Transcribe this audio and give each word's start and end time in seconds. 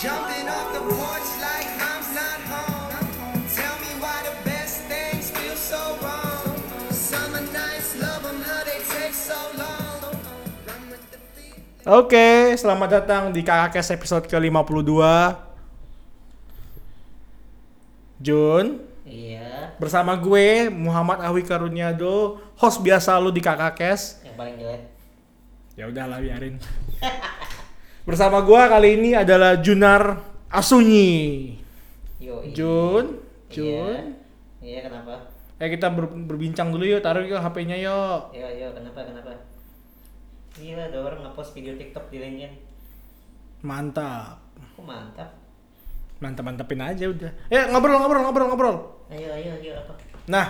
Oke, 0.00 0.08
selamat 12.56 12.88
datang 12.88 13.28
di 13.28 13.44
KKS 13.44 13.92
episode 13.92 14.24
ke-52 14.24 14.88
Jun 18.24 18.80
Iya, 19.04 19.76
Bersama 19.76 20.16
gue, 20.16 20.72
Muhammad 20.72 21.20
Awi 21.28 21.44
Karunyado 21.44 22.40
Host 22.56 22.80
biasa 22.80 23.20
lu 23.20 23.28
di 23.28 23.44
KKS 23.44 24.24
yang 24.24 24.36
paling 24.40 24.56
jelek. 24.64 24.82
Ya 25.76 25.84
udahlah 25.92 26.24
biarin 26.24 26.56
Bersama 28.10 28.42
gue 28.42 28.58
kali 28.58 28.88
ini 28.98 29.14
adalah 29.14 29.62
Junar 29.62 30.18
Asunyi 30.50 31.54
Yo, 32.18 32.42
Jun 32.50 33.22
Jun 33.46 33.70
Iya, 33.70 34.02
iya 34.58 34.78
kenapa? 34.82 35.30
Eh 35.62 35.70
kita 35.70 35.94
ber- 35.94 36.10
berbincang 36.26 36.74
dulu 36.74 36.82
yuk, 36.82 37.06
taruh 37.06 37.22
yuk 37.22 37.38
HP-nya 37.38 37.78
yuk 37.78 38.34
Iya, 38.34 38.50
iya 38.50 38.66
kenapa 38.74 39.06
kenapa? 39.06 39.30
Gila, 40.58 40.90
ada 40.90 40.98
orang 40.98 41.22
ngepost 41.22 41.54
video 41.54 41.78
TikTok 41.78 42.10
di 42.10 42.18
LinkedIn. 42.18 42.52
Mantap 43.62 44.42
Kok 44.74 44.82
mantap? 44.82 45.30
Mantap-mantapin 46.18 46.82
aja 46.82 47.06
udah 47.06 47.30
Eh 47.46 47.62
ngobrol, 47.70 47.94
ngobrol, 47.94 48.26
ngobrol, 48.26 48.46
ngobrol 48.50 48.76
Ayo, 49.06 49.30
ayo, 49.30 49.54
ayo 49.54 49.72
apa? 49.78 49.94
Nah, 50.26 50.46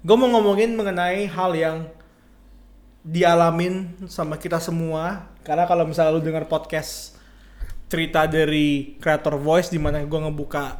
gue 0.00 0.16
mau 0.16 0.28
ngomongin 0.28 0.76
mengenai 0.76 1.24
hal 1.24 1.52
yang 1.52 1.88
dialamin 3.02 3.94
sama 4.10 4.38
kita 4.38 4.58
semua. 4.62 5.30
Karena 5.46 5.64
kalau 5.64 5.88
misalnya 5.88 6.14
lu 6.14 6.22
dengar 6.22 6.44
podcast 6.46 7.16
cerita 7.88 8.28
dari 8.28 8.98
creator 9.00 9.40
voice 9.40 9.72
di 9.72 9.80
mana 9.80 10.04
gue 10.04 10.20
ngebuka 10.20 10.76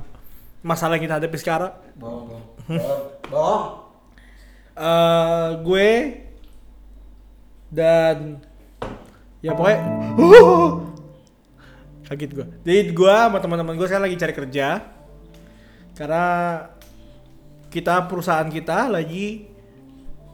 masalah 0.61 1.01
yang 1.01 1.09
kita 1.09 1.17
hadapi 1.17 1.37
sekarang, 1.41 1.73
Bohong, 1.97 2.29
bohong, 2.69 3.05
bohong, 3.33 3.67
eh 4.77 5.49
gue 5.65 5.91
dan 7.73 8.45
ya 9.41 9.57
pokoknya 9.57 9.81
kaget 12.13 12.31
gue. 12.37 12.47
Jadi 12.65 12.81
gue 12.93 13.15
sama 13.17 13.41
teman-teman 13.41 13.73
gue 13.77 13.87
sekarang 13.89 14.07
lagi 14.09 14.21
cari 14.21 14.35
kerja. 14.37 14.69
Karena 15.97 16.27
kita 17.69 18.05
perusahaan 18.09 18.49
kita 18.49 18.89
lagi 18.93 19.48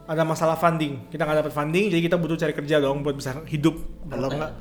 ada 0.05 0.23
masalah 0.23 0.57
funding. 0.57 1.09
Kita 1.09 1.25
nggak 1.25 1.39
dapat 1.45 1.53
funding, 1.53 1.89
jadi 1.89 2.01
kita 2.05 2.17
butuh 2.21 2.37
cari 2.37 2.53
kerja 2.53 2.77
dong 2.81 3.01
buat 3.01 3.17
bisa 3.17 3.41
hidup. 3.49 3.75
Kalau 4.09 4.29
Broken. 4.29 4.39
nggak, 4.39 4.53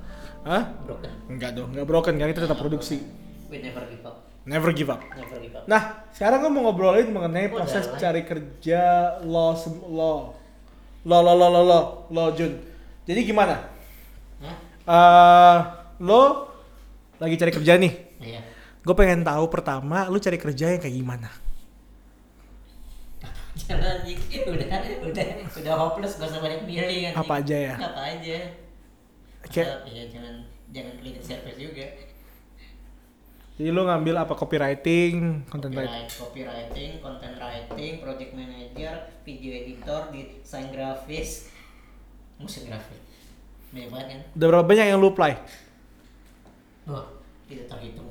Hah? 0.44 0.64
Broken. 0.84 1.12
Enggak 1.32 1.52
dong, 1.56 1.70
nggak 1.72 1.88
broken 1.88 2.14
kan 2.20 2.28
kita 2.32 2.44
tetap 2.48 2.60
produksi. 2.60 3.00
We 3.48 3.64
never 3.64 3.84
give 3.88 4.04
up. 4.04 4.18
Never 4.44 4.70
give 4.76 4.92
up. 4.92 5.00
Never 5.16 5.40
give 5.40 5.56
up. 5.56 5.64
Nah, 5.72 6.04
sekarang 6.12 6.44
gue 6.44 6.52
mau 6.52 6.68
ngobrolin 6.68 7.08
mengenai 7.08 7.48
Udah 7.48 7.64
proses 7.64 7.88
lah. 7.88 7.96
cari 7.96 8.28
kerja 8.28 8.82
lo 9.24 9.56
lo 9.88 10.14
lo 11.08 11.18
lo 11.24 11.32
lo 11.36 11.48
lo 11.48 11.62
lo 11.64 11.80
lo 12.12 12.24
Jun. 12.36 12.52
Jadi 13.08 13.20
gimana? 13.24 13.56
Hah? 14.44 14.56
Eh 14.84 15.60
lo 16.04 16.52
lagi 17.24 17.36
cari 17.40 17.52
kerja 17.56 17.80
nih. 17.80 17.94
Iya. 18.20 18.42
Gue 18.84 18.96
pengen 19.00 19.24
tahu 19.24 19.48
pertama 19.48 20.12
lu 20.12 20.20
cari 20.20 20.36
kerja 20.36 20.76
yang 20.76 20.82
kayak 20.84 20.92
gimana? 20.92 21.32
Jangan 23.54 24.02
anjing. 24.02 24.20
udah, 24.54 24.68
udah, 25.06 25.26
udah 25.54 25.74
hopeless, 25.78 26.18
gak 26.18 26.28
usah 26.28 26.42
banyak 26.42 26.66
milih 26.66 27.00
kan. 27.08 27.14
Apa 27.20 27.34
aja 27.40 27.56
ya? 27.56 27.74
Apa 27.76 28.02
aja. 28.12 28.38
Kayak- 29.44 29.86
Iya, 29.86 30.04
jangan 30.10 30.36
jangan 30.70 30.94
cleaning 30.98 31.22
service 31.22 31.60
juga. 31.60 31.86
Jadi 33.54 33.70
lu 33.70 33.86
ngambil 33.86 34.16
apa 34.18 34.34
copywriting, 34.34 35.46
content 35.46 35.70
writing? 35.72 36.10
Copyright, 36.10 36.18
copywriting, 36.18 36.92
content 36.98 37.36
writing, 37.38 37.92
project 38.02 38.32
manager, 38.34 38.94
video 39.22 39.52
editor, 39.54 40.00
desain 40.10 40.74
grafis, 40.74 41.54
musik 42.42 42.66
grafis. 42.66 42.98
Banyak 43.70 43.90
banget 43.94 44.08
kan? 44.10 44.20
Udah 44.34 44.48
berapa 44.50 44.66
banyak 44.66 44.86
yang 44.88 44.98
lu 44.98 45.14
apply? 45.14 45.38
Wah, 46.90 47.06
tidak 47.46 47.70
terhitung. 47.70 48.10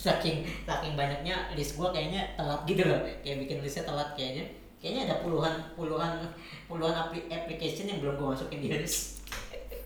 Saking 0.00 0.48
saking 0.64 0.96
banyaknya 0.96 1.52
list 1.52 1.76
gua 1.76 1.92
kayaknya 1.92 2.32
telat 2.40 2.64
gitu 2.64 2.88
loh. 2.88 3.04
Kayak 3.20 3.36
bikin 3.44 3.56
listnya 3.60 3.84
telat 3.84 4.16
kayaknya. 4.16 4.44
Kayaknya 4.80 5.00
ada 5.12 5.16
puluhan 5.20 5.54
puluhan 5.76 6.24
puluhan 6.64 6.96
apli- 6.96 7.28
application 7.28 7.84
yang 7.84 8.00
belum 8.00 8.16
gua 8.16 8.32
masukin 8.32 8.64
di 8.64 8.72
list. 8.72 9.20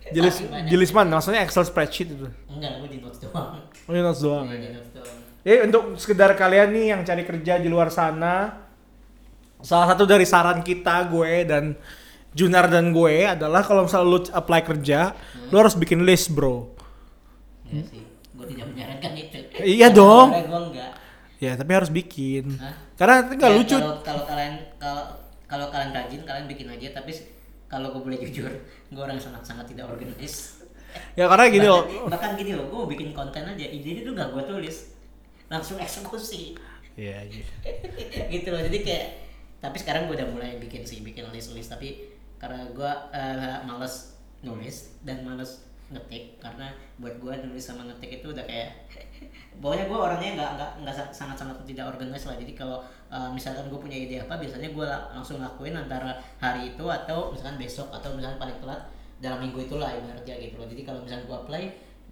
Banyak. 0.05 0.71
jelis 0.71 0.93
mana? 0.95 1.19
Maksudnya 1.19 1.43
Excel 1.43 1.65
spreadsheet 1.67 2.15
itu? 2.15 2.29
Enggak, 2.47 2.79
gua 2.79 2.89
di 2.93 2.99
notes 3.03 3.19
doang. 3.19 3.59
Oh, 3.59 3.91
ini 3.91 4.01
notes 4.05 4.21
doang. 4.23 4.47
Ya. 4.47 4.57
di 4.61 4.71
notes 4.71 4.93
doang. 4.95 5.19
Jadi 5.45 5.59
untuk 5.67 5.83
sekedar 6.01 6.31
kalian 6.39 6.69
nih 6.73 6.87
yang 6.95 7.01
cari 7.05 7.23
kerja 7.27 7.61
di 7.61 7.69
luar 7.69 7.91
sana, 7.93 8.65
salah 9.61 9.93
satu 9.93 10.09
dari 10.09 10.25
saran 10.25 10.65
kita 10.65 11.05
gue 11.11 11.45
dan 11.45 11.77
Junar 12.35 12.67
dan 12.67 12.91
gue 12.91 13.29
adalah 13.29 13.63
kalau 13.63 13.87
misalnya 13.87 14.09
lu 14.09 14.19
apply 14.27 14.61
kerja, 14.67 15.15
lu 15.53 15.57
harus 15.61 15.79
bikin 15.79 16.03
list 16.03 16.33
bro. 16.35 16.73
Iya 17.71 17.83
sih. 17.87 18.03
Tidak 18.45 18.67
menyarankan 18.71 19.13
itu. 19.17 19.39
Iya 19.61 19.89
dong. 19.91 20.29
Karena 20.33 20.49
gua 20.49 20.61
enggak. 20.71 20.91
Ya 21.43 21.53
tapi 21.59 21.71
harus 21.75 21.91
bikin. 21.91 22.45
Hah? 22.57 22.75
Karena 22.95 23.15
itu 23.27 23.33
nggak 23.37 23.53
Ya, 23.53 23.57
lucu. 23.59 23.77
Kalau 23.77 23.95
kalau 24.01 24.23
kalian 24.25 24.55
kalau 24.79 25.05
kalau 25.45 25.67
kalian 25.69 25.91
rajin 25.93 26.23
kalian 26.25 26.47
bikin 26.49 26.69
aja 26.73 26.89
tapi 26.97 27.13
kalau 27.65 27.91
gue 27.91 28.03
boleh 28.07 28.19
jujur, 28.23 28.47
gue 28.93 29.01
orang 29.03 29.19
yang 29.19 29.27
sangat-sangat 29.35 29.67
tidak 29.75 29.91
organis. 29.91 30.63
Ya 31.19 31.27
karena 31.27 31.51
gini 31.51 31.67
loh. 31.67 31.83
bahkan, 32.07 32.39
gini 32.39 32.55
loh, 32.55 32.71
gue 32.71 32.79
mau 32.79 32.87
bikin 32.87 33.11
konten 33.11 33.43
aja, 33.43 33.67
ide 33.67 34.07
itu 34.07 34.15
gak 34.15 34.31
gue 34.31 34.47
tulis, 34.47 34.95
langsung 35.51 35.83
eksekusi, 35.83 36.55
Iya, 36.95 37.27
iya. 37.27 37.45
gitu 38.35 38.55
loh. 38.55 38.63
Jadi 38.63 38.79
kayak, 38.87 39.07
tapi 39.59 39.77
sekarang 39.83 40.07
gue 40.07 40.15
udah 40.15 40.29
mulai 40.31 40.55
bikin 40.63 40.87
sih, 40.87 41.03
bikin 41.03 41.27
list-list. 41.35 41.75
Tapi 41.75 42.15
karena 42.39 42.71
gue 42.71 42.93
uh, 43.11 43.59
males 43.67 44.15
nulis 44.47 44.95
dan 45.03 45.27
males 45.27 45.67
ngetik, 45.95 46.43
karena 46.43 46.75
buat 46.99 47.15
gue 47.23 47.33
nulis 47.47 47.63
sama 47.63 47.87
ngetik 47.87 48.21
itu 48.21 48.35
udah 48.35 48.43
kayak 48.43 48.91
pokoknya 49.63 49.87
gue 49.87 49.99
orangnya 49.99 50.31
nggak 50.35 50.51
nggak 50.59 50.71
nggak 50.83 50.95
sa- 50.95 51.15
sangat-sangat 51.15 51.63
tidak 51.63 51.95
organis 51.95 52.27
lah. 52.27 52.35
Jadi 52.35 52.53
kalau 52.59 52.83
uh, 53.09 53.31
misalkan 53.31 53.71
gue 53.71 53.79
punya 53.79 53.95
ide 53.95 54.27
apa 54.27 54.35
biasanya 54.37 54.75
gue 54.75 54.89
langsung 55.15 55.39
lakuin 55.39 55.79
antara 55.79 56.19
hari 56.43 56.75
itu 56.75 56.85
atau 56.85 57.31
misalkan 57.31 57.57
besok 57.57 57.89
atau 57.95 58.11
misalkan 58.19 58.43
paling 58.43 58.59
telat 58.59 58.83
dalam 59.23 59.39
minggu 59.41 59.71
itulah 59.71 59.95
ibaratnya 59.95 60.35
gitu 60.37 60.59
loh. 60.59 60.67
Jadi 60.67 60.83
kalau 60.83 61.01
misalkan 61.07 61.25
gue 61.31 61.39
apply 61.47 61.65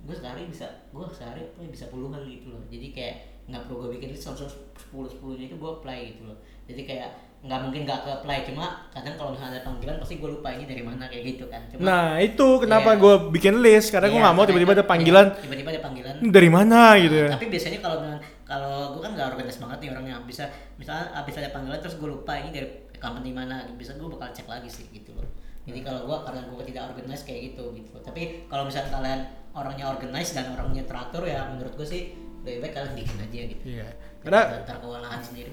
gue 0.03 0.17
sehari 0.19 0.43
bisa 0.47 0.67
gue 0.91 1.05
sehari 1.11 1.43
apply 1.43 1.67
bisa 1.67 1.91
puluhan 1.91 2.23
gitu 2.31 2.55
loh. 2.55 2.63
Jadi 2.71 2.95
kayak 2.95 3.17
nggak 3.51 3.67
perlu 3.67 3.77
gue 3.85 3.91
bikin 3.99 4.15
list 4.15 4.31
langsung 4.31 4.47
sepuluh 4.79 5.11
sepuluhnya 5.11 5.51
itu 5.51 5.59
gue 5.59 5.71
apply 5.83 5.99
gitu 6.15 6.23
loh. 6.31 6.39
Jadi 6.71 6.83
kayak 6.87 7.11
nggak 7.43 7.59
mungkin 7.61 7.81
nggak 7.83 8.01
ke 8.01 8.11
apply. 8.13 8.39
Cuma 8.47 8.67
kadang 8.89 9.15
kalau 9.19 9.31
misalnya 9.35 9.59
ada 9.59 9.63
panggilan 9.63 9.99
pasti 9.99 10.15
gue 10.17 10.31
lupa 10.31 10.49
ini 10.49 10.63
dari 10.63 10.83
mana 10.83 11.11
kayak 11.11 11.25
gitu 11.27 11.45
kan. 11.51 11.59
Cuma 11.67 11.81
Nah 11.83 12.07
itu 12.17 12.47
kenapa 12.63 12.95
Iya. 12.95 13.03
gue 13.03 13.15
bikin 13.31 13.55
list. 13.59 13.91
Karena 13.91 14.07
gue 14.07 14.15
Iya, 14.15 14.23
nggak 14.23 14.31
mau 14.31 14.39
makanya- 14.39 14.51
tiba-tiba 14.55 14.73
ada 14.73 14.79
iya, 14.79 14.91
panggilan 14.91 15.27
tiba-tiba 15.37 15.71
ada 15.71 15.83
panggilan. 15.83 16.15
"Ini 16.17 16.31
dari 16.31 16.51
mana 16.51 16.81
gitu 16.97 17.17
ya. 17.19 17.29
Tapi 17.29 17.47
biasanya 17.51 17.79
kalau 17.81 17.97
kalau 18.43 18.75
gue 18.95 19.01
kan 19.01 19.11
nggak 19.13 19.29
organis 19.29 19.57
banget 19.59 19.79
nih 19.81 19.89
orangnya. 19.91 20.17
Bisa 20.23 20.45
misalnya 20.77 21.07
abis 21.15 21.35
ada 21.37 21.51
panggilan 21.51 21.79
terus 21.83 21.97
gue 21.97 22.09
lupa 22.09 22.33
ini 22.37 22.51
dari 22.51 22.67
company 22.97 23.31
mana. 23.31 23.67
Bisa 23.75 23.91
gue 23.93 24.07
bakal 24.07 24.31
cek 24.31 24.47
lagi 24.47 24.71
sih 24.71 24.87
gitu 24.89 25.11
loh. 25.13 25.27
Jadi 25.63 25.79
kalau 25.81 26.07
gue 26.07 26.17
karena 26.23 26.41
gue 26.45 26.65
tidak 26.65 26.83
organis 26.91 27.23
kayak 27.23 27.41
gitu 27.49 27.71
gitu 27.73 27.95
tapi 27.99 28.47
kalau 28.47 28.67
misalnya 28.67 28.91
kalian 28.93 29.21
orangnya 29.53 29.87
organis 29.89 30.31
dan 30.31 30.51
orangnya 30.51 30.83
teratur 30.83 31.23
ya 31.23 31.47
menurut 31.47 31.75
gue 31.75 31.87
sih 31.87 32.03
lebih 32.43 32.59
baik 32.61 32.75
kalian 32.75 32.95
bikin 32.95 33.19
aja 33.19 33.39
gitu. 33.47 33.63
Iya. 33.69 33.87
Karena 34.19 34.63
ntar 34.63 34.79
kewalahan 34.79 35.19
sendiri 35.19 35.51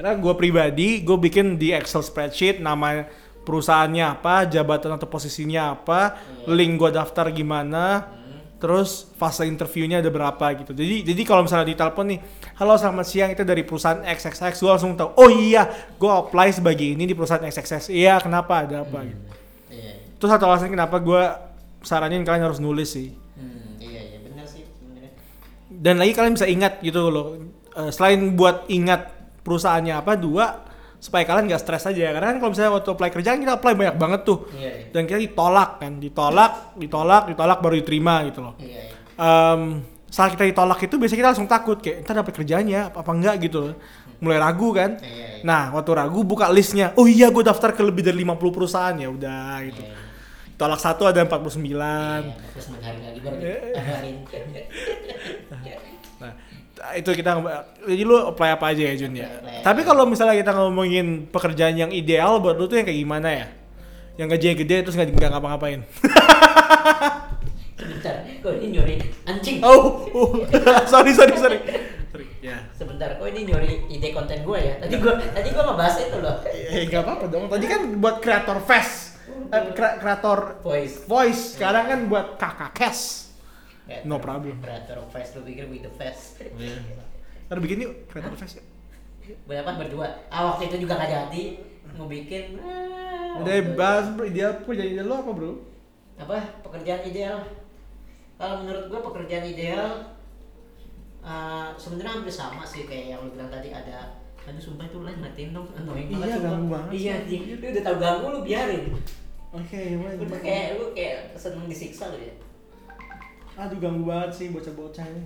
Karena 0.00 0.16
gue 0.16 0.32
pribadi, 0.32 1.04
gue 1.04 1.12
bikin 1.20 1.60
di 1.60 1.76
Excel 1.76 2.00
spreadsheet 2.00 2.56
nama 2.56 3.04
perusahaannya 3.44 4.00
apa, 4.16 4.48
jabatan 4.48 4.96
atau 4.96 5.04
posisinya 5.04 5.76
apa, 5.76 6.16
link 6.48 6.80
gue 6.80 6.88
daftar 6.88 7.28
gimana, 7.28 8.08
terus 8.56 9.12
fase 9.20 9.44
interviewnya 9.44 10.00
ada 10.00 10.08
berapa 10.08 10.56
gitu. 10.56 10.72
Jadi 10.72 11.04
jadi 11.04 11.20
kalau 11.28 11.44
misalnya 11.44 11.76
ditelepon 11.76 12.16
nih, 12.16 12.18
halo 12.56 12.80
selamat 12.80 13.06
siang 13.12 13.30
itu 13.36 13.44
dari 13.44 13.60
perusahaan 13.60 14.00
XXX, 14.00 14.56
gue 14.56 14.70
langsung 14.72 14.96
tahu, 14.96 15.20
oh 15.20 15.28
iya, 15.28 15.68
gue 16.00 16.08
apply 16.08 16.48
sebagai 16.48 16.96
ini 16.96 17.04
di 17.04 17.12
perusahaan 17.12 17.44
XXX. 17.44 17.92
Iya, 17.92 18.24
kenapa 18.24 18.64
ada 18.64 18.88
apa 18.88 19.04
gitu. 19.04 19.20
iya 19.68 20.00
Itu 20.16 20.24
satu 20.32 20.48
alasan 20.48 20.72
kenapa 20.72 20.96
gue 20.96 21.22
saranin 21.84 22.24
kalian 22.24 22.48
harus 22.48 22.56
nulis 22.56 22.88
sih. 22.96 23.12
hmm, 23.36 23.84
iya 23.84 24.00
iya 24.16 24.18
benar 24.24 24.48
sih 24.48 24.64
sebenarnya 24.64 25.12
Dan 25.68 26.00
lagi 26.00 26.16
kalian 26.16 26.40
bisa 26.40 26.48
ingat 26.48 26.80
gitu 26.80 27.12
loh. 27.12 27.36
Eh, 27.76 27.92
selain 27.92 28.32
buat 28.32 28.64
ingat 28.72 29.19
perusahaannya 29.40 29.94
apa, 29.96 30.12
dua 30.14 30.46
supaya 30.96 31.24
kalian 31.24 31.48
gak 31.48 31.62
stres 31.64 31.84
aja. 31.86 32.12
Karena 32.12 32.32
kan 32.32 32.36
kalau 32.38 32.50
misalnya 32.52 32.72
waktu 32.76 32.90
apply 32.92 33.08
kerjaan 33.10 33.38
kita 33.40 33.52
apply 33.56 33.72
banyak 33.72 33.96
banget 33.96 34.20
tuh. 34.22 34.38
iya 34.52 34.70
iya 34.70 34.86
Dan 34.92 35.04
kita 35.04 35.16
ditolak 35.18 35.80
kan, 35.80 35.92
ditolak, 35.96 36.52
ditolak, 36.76 37.22
ditolak 37.26 37.58
baru 37.58 37.74
diterima 37.76 38.14
gitu 38.28 38.40
loh. 38.44 38.54
iya 38.60 38.84
iya 38.84 38.98
Em, 39.20 39.84
saat 40.08 40.32
kita 40.32 40.42
ditolak 40.42 40.80
itu 40.80 40.96
biasanya 40.96 41.18
kita 41.18 41.30
langsung 41.32 41.44
takut 41.46 41.76
kayak 41.76 42.02
entar 42.02 42.16
dapat 42.16 42.32
kerjanya 42.34 42.88
apa, 42.88 43.04
apa 43.04 43.12
enggak 43.12 43.34
gitu 43.44 43.58
loh. 43.60 43.74
Mulai 44.20 44.36
ragu 44.36 44.68
kan. 44.72 44.96
Iya, 45.00 45.08
iya. 45.08 45.44
Nah, 45.44 45.72
waktu 45.72 45.90
ragu 45.92 46.20
buka 46.20 46.48
listnya. 46.48 46.92
Oh 46.96 47.04
iya, 47.04 47.28
gue 47.28 47.40
daftar 47.40 47.72
ke 47.72 47.80
lebih 47.80 48.00
dari 48.00 48.20
50 48.20 48.36
perusahaan 48.52 48.92
ya 48.92 49.08
udah 49.08 49.60
gitu. 49.64 49.80
Iya, 49.80 49.92
iya. 49.92 50.08
tolak 50.56 50.76
satu 50.76 51.08
ada 51.08 51.24
49 51.24 51.64
Iya, 51.64 52.36
terus 52.52 52.66
enam 52.68 52.80
hari 52.84 53.00
lagi 53.00 53.20
baru 53.24 53.36
ditawarin. 53.40 54.16
Nah, 56.20 56.32
itu 56.92 57.10
kita 57.12 57.30
jadi 57.82 58.02
lu 58.02 58.16
apply 58.26 58.56
apa 58.56 58.72
aja 58.72 58.82
ya 58.82 58.94
Jun 58.96 59.12
ya. 59.12 59.28
Tapi 59.60 59.84
kalau 59.84 60.04
misalnya 60.04 60.34
kita 60.34 60.52
ngomongin 60.52 61.28
pekerjaan 61.28 61.76
yang 61.76 61.90
ideal 61.90 62.40
buat 62.40 62.56
lu 62.56 62.64
tuh 62.64 62.80
yang 62.80 62.88
kayak 62.88 62.98
gimana 62.98 63.28
ya? 63.30 63.46
Yang 64.16 64.28
gajinya 64.36 64.54
gede 64.58 64.76
terus 64.82 64.94
nggak 64.94 65.08
nggak 65.10 65.30
ngapa-ngapain. 65.30 65.80
Sebentar, 67.76 68.12
kok 68.42 68.52
ini 68.56 68.66
nyuri 68.76 68.94
anjing. 69.24 69.64
oh, 69.64 70.04
oh. 70.12 70.28
sorry 70.92 71.12
sorry 71.12 71.32
sorry. 71.34 71.58
Sorry. 72.12 72.26
Ya. 72.40 72.68
Sebentar, 72.72 73.16
kok 73.16 73.24
ini 73.28 73.48
nyuri 73.48 73.88
ide 73.88 74.12
konten 74.12 74.44
gue 74.44 74.58
ya? 74.58 74.74
Tadi 74.76 74.94
gue 74.96 75.12
tadi 75.32 75.48
gue 75.48 75.62
ngebahas 75.62 75.94
itu 75.96 76.16
loh. 76.20 76.36
Eh 76.44 76.84
nggak 76.86 77.00
apa-apa 77.00 77.24
dong. 77.28 77.48
Tadi 77.48 77.64
kan 77.64 77.80
buat 77.96 78.20
kreator 78.20 78.58
fest, 78.60 79.20
eh, 79.48 79.72
kre- 79.72 79.96
kreator 79.96 80.60
Voice. 80.60 81.04
voice. 81.04 81.56
Sekarang 81.56 81.88
kan 81.88 82.00
buat 82.04 82.26
kakak 82.36 82.72
cash. 82.74 83.29
Creator- 83.82 84.04
No 84.04 84.16
problem. 84.18 84.54
Creator 84.58 84.96
of 84.96 85.08
face 85.08 85.30
lu 85.32 85.42
pikir 85.42 85.64
with 85.66 85.80
the 85.80 85.92
face. 85.92 86.38
Ntar 87.46 87.58
bikin 87.58 87.78
yuk 87.80 87.92
kreator 88.06 88.34
fest. 88.34 88.58
yuk. 88.58 88.66
Berapa 89.44 89.76
berdua? 89.76 90.06
Ah 90.26 90.48
waktu 90.48 90.66
itu 90.66 90.82
juga 90.82 90.94
gak 90.96 91.08
jadi 91.08 91.42
mau 91.92 92.06
bikin. 92.06 92.56
ah, 92.56 93.38
Udah 93.38 93.56
bahas 93.74 94.06
bro, 94.10 94.24
ideal 94.24 94.58
pekerjaan 94.58 94.90
ideal 94.90 95.06
lu 95.06 95.16
apa 95.16 95.30
bro? 95.30 95.52
apa 96.16 96.36
pekerjaan 96.60 97.00
ideal 97.02 97.40
kalau 98.36 98.60
menurut 98.60 98.84
gue 98.86 99.00
pekerjaan 99.02 99.40
ideal 99.42 100.12
uh, 101.20 101.72
sebenarnya 101.74 102.12
hampir 102.14 102.28
sama 102.30 102.60
sih 102.62 102.84
kayak 102.84 103.06
yang 103.10 103.20
lu 103.20 103.32
bilang 103.32 103.48
tadi 103.48 103.70
ada 103.70 104.20
aduh 104.42 104.58
sumpah 104.58 104.84
itu 104.84 104.98
lain 104.98 105.16
matiin 105.16 105.50
dong 105.50 105.64
annoying 105.74 106.08
Iya, 106.08 106.16
banget 106.18 106.28
sumpah. 106.34 106.44
ganggu 106.50 106.66
banget 106.68 106.90
iya 106.92 107.12
anjing. 107.18 107.42
lu 107.54 107.66
udah 107.66 107.82
tau 107.82 107.96
ganggu 107.96 108.26
lu 108.28 108.40
biarin 108.42 108.84
Oke, 109.50 109.80
udah 109.96 110.38
kayak 110.38 110.66
lu 110.76 110.84
kayak 110.92 111.18
seneng 111.34 111.64
disiksa 111.66 112.04
lu 112.06 112.18
ya 112.18 112.34
Aduh 113.56 113.78
ganggu 113.78 114.04
banget 114.04 114.30
sih 114.32 114.46
bocah-bocah 114.50 115.04
ini. 115.04 115.22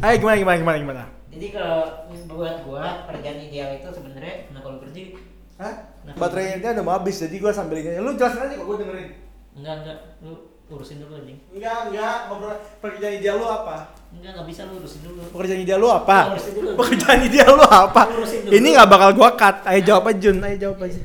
Ayo 0.00 0.14
gimana 0.18 0.36
gimana 0.36 0.56
gimana 0.58 0.78
gimana? 0.80 1.04
jadi 1.26 1.52
kalau 1.52 1.84
buat 2.32 2.64
gua 2.64 3.04
pekerjaan 3.04 3.36
ideal 3.38 3.76
itu 3.76 3.84
sebenarnya 3.92 4.48
nah 4.50 4.64
kalau 4.64 4.80
kerja 4.80 5.12
Hah? 5.56 5.74
Kenapa? 6.00 6.16
Baterainya 6.16 6.72
udah 6.72 6.84
mau 6.84 6.96
habis 6.96 7.16
jadi 7.16 7.36
gua 7.36 7.52
sambil 7.52 7.76
ini. 7.76 7.96
Lu 7.96 8.16
jelasin 8.16 8.40
aja 8.40 8.56
kok 8.56 8.64
gua 8.64 8.76
dengerin. 8.80 9.08
enggak 9.52 9.74
enggak 9.84 9.98
lu 10.20 10.32
urusin 10.66 10.96
dulu 10.98 11.12
anjing 11.14 11.36
Enggak, 11.52 11.76
enggak, 11.88 12.16
ngobrol 12.26 12.56
pekerjaan 12.80 13.14
ideal 13.16 13.36
lu 13.36 13.46
apa? 13.46 13.76
enggak 14.10 14.30
nggak 14.32 14.48
bisa 14.48 14.60
lu 14.64 14.72
urusin 14.80 15.00
dulu 15.04 15.20
Pekerjaan 15.28 15.60
ideal 15.60 15.78
lu 15.78 15.88
apa? 15.92 16.18
Urusin 16.32 16.52
dulu. 16.56 16.68
Pekerjaan 16.80 17.20
ideal 17.20 17.50
lu 17.52 17.64
apa? 17.64 18.02
Urusin 18.10 18.38
dulu. 18.42 18.52
Ini 18.56 18.68
nggak 18.72 18.88
bakal 18.88 19.10
gua 19.12 19.28
cut. 19.34 19.56
Ayo 19.64 19.80
jawab 19.84 20.04
aja 20.08 20.18
Jun, 20.18 20.36
ayo 20.40 20.56
jawab 20.56 20.78
aja. 20.84 21.02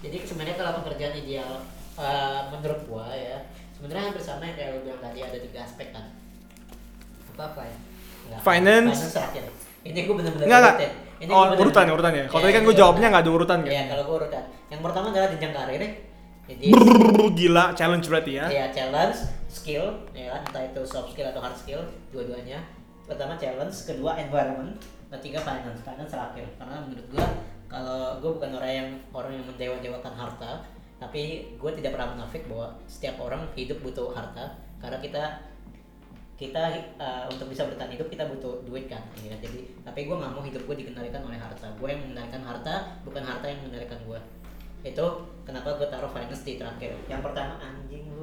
Jadi 0.00 0.16
sebenarnya 0.24 0.56
kalau 0.56 0.72
pekerjaan 0.80 1.14
ideal 1.16 1.50
eh, 1.98 2.40
menurut 2.48 2.80
sebenarnya 4.08 4.24
hampir 4.24 4.24
sama 4.24 4.42
yang 4.44 4.56
kayak 4.56 4.70
lu 4.72 4.80
bilang 4.84 5.00
tadi 5.02 5.18
ada 5.20 5.38
tiga 5.38 5.58
aspek 5.62 5.88
kan. 5.92 6.04
Apa 7.30 7.42
apa 7.44 7.60
ya? 7.62 7.76
Enggak, 8.28 8.40
Finance. 8.40 8.88
Finance 8.90 9.14
terakhir. 9.14 9.44
Ini 9.78 9.98
gua 10.04 10.14
bener-bener 10.18 10.46
Enggak, 10.48 10.60
enggak. 10.60 10.74
urutin. 10.74 10.92
Ini 11.18 11.28
Oh, 11.28 11.28
gua 11.28 11.36
bener-bener- 11.44 11.62
urutan 11.64 11.84
ya, 11.84 11.92
urutan 11.92 12.12
ya. 12.12 12.24
Kalau 12.24 12.38
Iya, 12.38 12.42
tadi 12.42 12.52
kan 12.52 12.60
ini 12.60 12.66
gua 12.66 12.74
jawabnya 12.76 13.06
nggak 13.08 13.22
ada 13.22 13.32
urutan 13.32 13.58
kan? 13.58 13.70
Iya, 13.70 13.82
kalau 13.86 14.02
gua 14.04 14.16
urutan. 14.18 14.42
Yang 14.68 14.80
pertama 14.82 15.06
adalah 15.10 15.28
jenjang 15.28 15.54
karir. 15.54 15.82
Jadi 16.48 16.64
Brrrr, 16.72 17.28
gila, 17.36 17.64
challenge 17.76 18.06
berarti 18.08 18.32
ya. 18.34 18.44
ya 18.48 18.64
challenge, 18.72 19.18
skill, 19.46 19.84
ya 20.16 20.32
kan, 20.32 20.40
entah 20.42 20.64
itu 20.64 20.80
soft 20.82 21.12
skill 21.12 21.28
atau 21.28 21.44
hard 21.44 21.52
skill, 21.52 21.80
dua-duanya. 22.08 22.64
Pertama 23.04 23.36
challenge, 23.36 23.76
kedua 23.84 24.16
environment, 24.16 24.80
ketiga 25.10 25.44
finance. 25.44 25.84
Finance 25.84 26.08
terakhir. 26.08 26.48
Karena 26.56 26.80
menurut 26.80 27.04
gua 27.12 27.26
kalau 27.68 28.16
gua 28.18 28.30
bukan 28.40 28.50
orang 28.54 28.72
yang 28.74 28.88
orang 29.12 29.32
yang 29.34 29.44
mendewa-dewakan 29.44 30.14
harta, 30.14 30.52
tapi 30.98 31.54
gua 31.56 31.70
tidak 31.74 31.94
pernah 31.94 32.18
munafik 32.18 32.46
bahwa 32.50 32.74
setiap 32.90 33.22
orang 33.22 33.46
hidup 33.54 33.78
butuh 33.82 34.10
harta 34.10 34.58
karena 34.82 34.98
kita 34.98 35.24
kita 36.38 36.70
uh, 37.02 37.26
untuk 37.26 37.50
bisa 37.50 37.66
bertahan 37.66 37.90
hidup 37.90 38.06
kita 38.06 38.22
butuh 38.30 38.62
duit 38.62 38.86
kan 38.86 39.02
ya. 39.26 39.34
jadi 39.42 39.58
tapi 39.82 40.06
gue 40.06 40.14
nggak 40.14 40.32
mau 40.38 40.38
hidup 40.38 40.62
gue 40.70 40.86
dikendalikan 40.86 41.18
oleh 41.26 41.34
harta 41.34 41.66
gue 41.66 41.88
yang 41.90 41.98
mengendalikan 41.98 42.42
harta 42.46 42.74
bukan 43.02 43.26
harta 43.26 43.42
yang 43.50 43.58
mengendalikan 43.66 43.98
gue 44.06 44.20
itu 44.86 45.06
kenapa 45.42 45.74
gue 45.74 45.90
taruh 45.90 46.06
finance 46.14 46.46
di 46.46 46.54
terakhir 46.54 46.94
yang 47.10 47.18
pertama 47.18 47.58
anjing 47.58 48.06
lu 48.14 48.22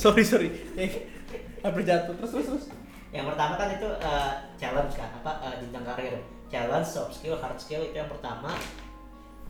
Sorry, 0.00 0.24
sorry. 0.24 0.48
Eh, 0.80 1.12
Hampir 1.60 1.84
jatuh. 1.84 2.16
Terus, 2.16 2.32
terus, 2.32 2.46
terus. 2.48 2.66
yang 3.10 3.26
pertama 3.26 3.58
kan 3.58 3.68
itu 3.74 3.84
uh, 3.84 4.32
challenge 4.54 4.94
kan 4.94 5.10
apa 5.12 5.32
uh, 5.42 5.54
jenjang 5.58 5.82
karir 5.82 6.14
challenge 6.46 6.86
soft 6.86 7.10
skill 7.10 7.34
hard 7.42 7.58
skill 7.58 7.82
itu 7.82 7.98
yang 7.98 8.06
pertama 8.06 8.54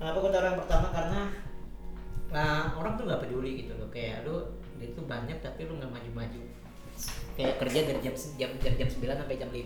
kenapa 0.00 0.16
gue 0.16 0.30
taruh 0.32 0.48
yang 0.48 0.60
pertama 0.64 0.88
karena 0.88 1.20
nah 2.30 2.70
orang 2.78 2.94
tuh 2.94 3.04
nggak 3.10 3.26
peduli 3.26 3.66
gitu 3.66 3.74
loh. 3.74 3.90
Kayak 3.90 4.26
lu 4.26 4.46
tuh 4.96 5.04
banyak 5.04 5.38
tapi 5.42 5.66
lu 5.66 5.76
nggak 5.76 5.90
maju-maju. 5.90 6.40
Kayak 7.34 7.54
kerja 7.62 7.80
dari 7.90 8.00
jam 8.04 8.14
jam 8.36 8.50
jam, 8.60 8.72
jam 8.76 8.88
9 8.88 9.20
sampai 9.20 9.36
jam 9.38 9.50
5 9.50 9.60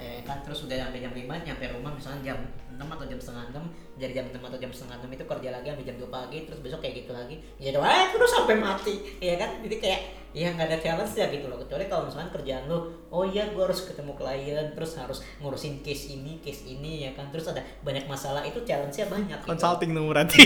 eh, 0.00 0.18
kan 0.24 0.40
terus 0.42 0.64
udah 0.64 0.76
sampai 0.88 1.00
jam 1.02 1.12
5 1.12 1.28
nyampe 1.28 1.64
rumah 1.76 1.92
misalnya 1.92 2.34
jam 2.34 2.38
6 2.74 2.82
atau 2.82 3.06
jam 3.06 3.20
setengah 3.20 3.44
6 3.54 4.00
dari 4.00 4.12
jam 4.12 4.26
6 4.28 4.38
atau 4.38 4.58
jam 4.58 4.72
setengah 4.74 4.96
6 5.06 5.16
itu 5.16 5.24
kerja 5.24 5.48
lagi 5.54 5.66
sampai 5.70 5.86
jam 5.86 5.96
2 6.02 6.10
pagi 6.10 6.38
terus 6.44 6.58
besok 6.60 6.80
kayak 6.82 6.94
gitu 7.06 7.12
lagi 7.14 7.36
ya 7.62 7.70
eh, 7.70 8.06
terus 8.10 8.30
sampai 8.34 8.56
mati 8.58 8.94
ya 9.22 9.34
kan 9.38 9.62
jadi 9.62 9.76
kayak 9.78 10.00
ya 10.34 10.50
nggak 10.50 10.66
ada 10.66 10.78
challenge 10.82 11.14
ya 11.14 11.30
gitu 11.30 11.46
loh 11.46 11.62
kecuali 11.62 11.86
kalau 11.86 12.10
misalnya 12.10 12.34
kerjaan 12.34 12.66
lu 12.66 12.90
oh 13.14 13.22
iya 13.22 13.54
gua 13.54 13.70
harus 13.70 13.86
ketemu 13.86 14.18
klien 14.18 14.66
terus 14.74 14.98
harus 14.98 15.22
ngurusin 15.38 15.78
case 15.86 16.10
ini 16.10 16.42
case 16.42 16.66
ini 16.66 17.06
ya 17.06 17.14
kan 17.14 17.30
terus 17.30 17.46
ada 17.46 17.62
banyak 17.86 18.10
masalah 18.10 18.42
itu 18.42 18.58
challenge-nya 18.66 19.06
banyak 19.06 19.38
gitu. 19.38 19.50
Consulting 19.54 19.90
dong 19.94 20.10
berarti. 20.10 20.42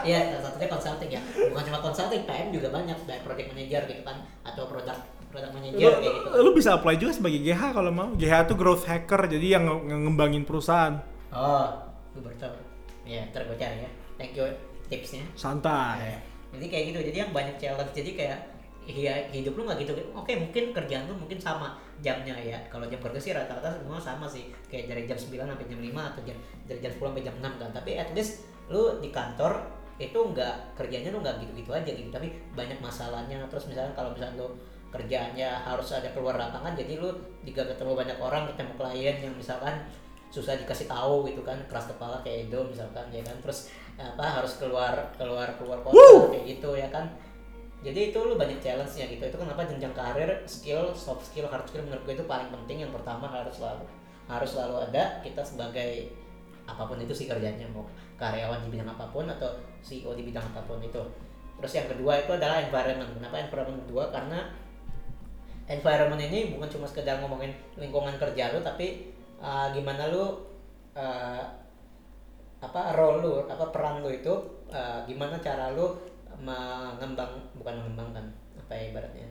Iya, 0.00 0.32
salah 0.32 0.42
satunya 0.48 0.68
consulting 0.70 1.10
ya. 1.12 1.20
Bukan 1.52 1.64
cuma 1.68 1.80
consulting, 1.84 2.24
PM 2.24 2.48
juga 2.48 2.72
banyak, 2.72 2.96
kayak 3.04 3.20
project 3.20 3.52
manager 3.52 3.82
gitu 3.84 4.00
kan, 4.00 4.16
atau 4.46 4.64
produk 4.64 4.96
product 5.30 5.50
lu, 5.50 5.56
manager 5.56 5.92
kayak 6.02 6.14
gitu. 6.14 6.28
lu 6.42 6.50
bisa 6.52 6.70
apply 6.76 6.94
juga 6.98 7.12
sebagai 7.14 7.40
GH 7.40 7.62
kalau 7.72 7.90
mau. 7.94 8.10
GH 8.18 8.34
itu 8.50 8.54
growth 8.58 8.84
hacker, 8.84 9.20
jadi 9.30 9.46
yang 9.58 9.64
nge- 9.66 10.02
ngembangin 10.06 10.42
perusahaan. 10.42 10.98
Oh, 11.30 11.66
gue 12.12 12.22
baru 12.22 12.36
tahu. 12.36 12.54
Ya, 13.06 13.24
ntar 13.30 13.46
gue 13.46 13.56
cari 13.56 13.86
ya. 13.86 13.90
Thank 14.18 14.36
you 14.36 14.46
tipsnya. 14.90 15.22
Santai. 15.38 16.18
Jadi 16.50 16.66
kayak 16.66 16.84
gitu, 16.90 16.98
jadi 17.14 17.16
yang 17.26 17.30
banyak 17.30 17.56
challenge. 17.62 17.94
Jadi 17.94 18.18
kayak 18.18 18.38
ya 18.90 19.14
hidup 19.30 19.54
lu 19.54 19.62
nggak 19.68 19.86
gitu 19.86 19.92
oke 20.16 20.32
mungkin 20.34 20.74
kerjaan 20.74 21.06
lu 21.06 21.14
mungkin 21.14 21.38
sama 21.38 21.78
jamnya 22.02 22.34
ya 22.34 22.58
kalau 22.72 22.88
jam 22.90 22.98
kerja 22.98 23.20
sih 23.20 23.32
rata-rata 23.36 23.70
semua 23.70 24.00
sama 24.00 24.26
sih 24.26 24.50
kayak 24.66 24.90
dari 24.90 25.02
jam 25.06 25.14
9 25.14 25.36
sampai 25.36 25.66
jam 25.68 25.78
5 25.78 26.10
atau 26.10 26.22
jam 26.26 26.36
dari 26.66 26.80
jam 26.82 26.90
10 26.90 26.98
sampai 26.98 27.22
jam 27.22 27.34
6 27.38 27.60
kan 27.60 27.70
tapi 27.70 27.90
at 28.00 28.10
least 28.16 28.48
lu 28.72 28.98
di 28.98 29.12
kantor 29.12 29.62
itu 30.00 30.16
nggak 30.16 30.80
kerjanya 30.80 31.12
lu 31.12 31.20
nggak 31.20 31.44
gitu-gitu 31.44 31.70
aja 31.76 31.90
gitu 31.92 32.08
tapi 32.08 32.32
banyak 32.56 32.80
masalahnya 32.80 33.36
terus 33.52 33.68
misalnya 33.68 33.92
kalau 33.92 34.16
misalnya 34.16 34.40
lu 34.40 34.48
kerjaannya 34.90 35.46
harus 35.46 35.94
ada 35.94 36.10
keluar 36.10 36.34
lapangan 36.34 36.74
jadi 36.74 36.98
lu 36.98 37.14
jika 37.46 37.62
ketemu 37.62 37.94
banyak 37.94 38.18
orang 38.18 38.50
ketemu 38.50 38.72
klien 38.74 39.16
yang 39.22 39.34
misalkan 39.38 39.86
susah 40.30 40.54
dikasih 40.54 40.86
tahu 40.86 41.26
gitu 41.26 41.42
kan 41.42 41.58
keras 41.66 41.90
kepala 41.90 42.22
kayak 42.22 42.46
Edo 42.46 42.62
misalkan 42.70 43.10
ya 43.10 43.20
kan? 43.26 43.34
Terus 43.42 43.74
apa 43.98 44.40
harus 44.40 44.56
keluar 44.56 44.94
keluar 45.18 45.58
keluar 45.58 45.82
kota 45.82 45.98
Woo! 45.98 46.30
kayak 46.30 46.44
gitu 46.56 46.70
ya 46.78 46.88
kan? 46.88 47.10
Jadi 47.82 48.14
itu 48.14 48.18
lu 48.22 48.38
banyak 48.38 48.62
challenge 48.62 48.94
nya 48.94 49.10
gitu. 49.10 49.26
Itu 49.26 49.36
kenapa 49.36 49.66
jenjang 49.66 49.92
karir 49.92 50.30
skill 50.46 50.94
soft 50.94 51.26
skill 51.26 51.50
hard 51.50 51.66
skill 51.66 51.82
menurut 51.82 52.06
gue 52.06 52.14
itu 52.14 52.24
paling 52.30 52.48
penting. 52.54 52.86
Yang 52.86 53.02
pertama 53.02 53.26
harus 53.26 53.58
selalu 53.58 53.84
harus 54.30 54.50
selalu 54.54 54.74
ada. 54.88 55.18
Kita 55.26 55.42
sebagai 55.42 56.14
apa 56.70 56.86
pun 56.86 57.02
itu 57.02 57.10
sih 57.10 57.26
kerjanya 57.26 57.66
mau 57.74 57.82
karyawan 58.14 58.62
di 58.62 58.70
bidang 58.70 58.86
apa 58.86 59.10
pun 59.10 59.26
atau 59.26 59.50
CEO 59.82 60.14
di 60.14 60.22
bidang 60.22 60.46
apa 60.54 60.62
pun 60.62 60.78
itu. 60.78 61.02
Terus 61.58 61.72
yang 61.74 61.88
kedua 61.90 62.22
itu 62.22 62.30
adalah 62.30 62.62
environment. 62.62 63.10
Kenapa 63.18 63.36
environment 63.42 63.82
kedua? 63.88 64.04
Karena 64.14 64.38
environment 65.70 66.18
ini 66.18 66.50
bukan 66.50 66.66
cuma 66.66 66.86
sekedar 66.90 67.22
ngomongin 67.22 67.54
lingkungan 67.78 68.18
kerja 68.18 68.50
lu 68.50 68.58
tapi 68.66 69.14
uh, 69.38 69.70
gimana 69.70 70.10
lu 70.10 70.34
uh, 70.98 71.42
apa 72.60 72.82
role 72.98 73.22
lu 73.22 73.32
apa 73.46 73.70
peran 73.70 74.02
lu 74.02 74.10
itu 74.10 74.34
uh, 74.74 75.00
gimana 75.06 75.38
cara 75.38 75.70
lu 75.72 75.94
mengembang 76.42 77.38
bukan 77.54 77.74
mengembangkan 77.78 78.26
apa 78.58 78.72
ya 78.74 78.82
ibaratnya 78.90 79.28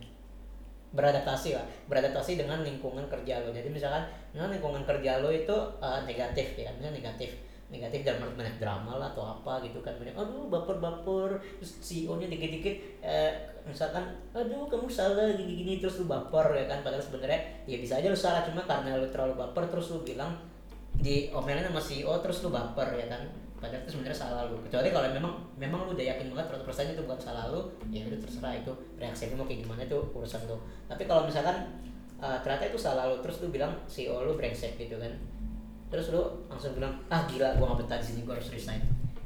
beradaptasi 0.89 1.53
lah 1.53 1.65
beradaptasi 1.85 2.41
dengan 2.41 2.65
lingkungan 2.65 3.05
kerja 3.05 3.45
lo 3.45 3.53
jadi 3.53 3.69
misalkan 3.69 4.09
lingkungan 4.33 4.81
kerja 4.87 5.21
lo 5.21 5.29
itu 5.29 5.53
uh, 5.83 6.01
negatif 6.07 6.57
ya 6.57 6.73
misalnya 6.73 6.97
negatif 6.97 7.37
negatif 7.69 8.01
dan 8.01 8.17
banyak 8.17 8.57
drama 8.57 8.97
lah 8.97 9.13
atau 9.13 9.23
apa 9.37 9.61
gitu 9.61 9.79
kan. 9.85 9.93
Banyak 10.01 10.17
aduh 10.17 10.49
baper 10.49 10.81
baper 10.81 11.37
terus 11.61 11.77
CEO 11.79 12.17
nya 12.17 12.25
dikit 12.25 12.49
dikit 12.49 12.75
eh, 13.05 13.31
misalkan 13.63 14.09
aduh 14.33 14.65
kamu 14.65 14.89
salah 14.89 15.29
gini 15.37 15.53
gini 15.61 15.73
terus 15.77 16.01
lu 16.01 16.09
baper 16.09 16.49
ya 16.57 16.65
kan. 16.65 16.81
Padahal 16.81 17.01
sebenarnya 17.01 17.39
ya 17.69 17.77
bisa 17.77 18.01
aja 18.01 18.09
lu 18.09 18.17
salah 18.17 18.41
cuma 18.41 18.65
karena 18.65 18.97
lu 18.97 19.07
terlalu 19.13 19.37
baper 19.37 19.69
terus 19.69 19.93
lu 19.93 20.01
bilang 20.01 20.33
di 20.97 21.29
omelin 21.29 21.63
sama 21.69 21.81
CEO 21.81 22.13
terus 22.25 22.41
lu 22.41 22.49
baper 22.49 22.89
ya 22.97 23.05
kan. 23.05 23.21
Padahal 23.61 23.85
itu 23.85 23.91
sebenarnya 23.93 24.17
salah 24.17 24.41
lu. 24.49 24.57
Kecuali 24.65 24.89
kalau 24.89 25.07
memang 25.13 25.33
memang 25.53 25.79
lu 25.85 25.91
udah 25.93 26.05
yakin 26.17 26.33
banget 26.33 26.57
100% 26.65 26.95
itu 26.97 27.01
bukan 27.05 27.19
salah 27.21 27.53
lu 27.53 27.61
ya 27.93 28.01
itu 28.01 28.17
terserah 28.17 28.57
itu. 28.57 28.73
Reaksi 28.97 29.29
lu 29.29 29.37
mau 29.37 29.45
kayak 29.45 29.61
gimana 29.61 29.85
itu 29.85 29.97
urusan 30.17 30.41
lu. 30.49 30.57
Tapi 30.89 31.05
kalau 31.05 31.29
misalkan 31.29 31.69
uh, 32.17 32.41
ternyata 32.41 32.73
itu 32.73 32.79
salah 32.81 33.05
lu 33.13 33.21
terus 33.21 33.45
lu 33.45 33.53
bilang 33.53 33.77
CEO 33.85 34.25
lu 34.25 34.33
brengsek 34.33 34.73
gitu 34.75 34.97
kan 34.97 35.13
terus 35.89 36.13
lu 36.13 36.21
langsung 36.45 36.77
bilang 36.77 36.93
ah 37.09 37.25
gila 37.25 37.57
gua 37.57 37.73
gak 37.73 37.79
betah 37.85 37.97
di 38.01 38.05
sini 38.13 38.19
gua 38.23 38.37
harus 38.37 38.49
resign. 38.53 38.81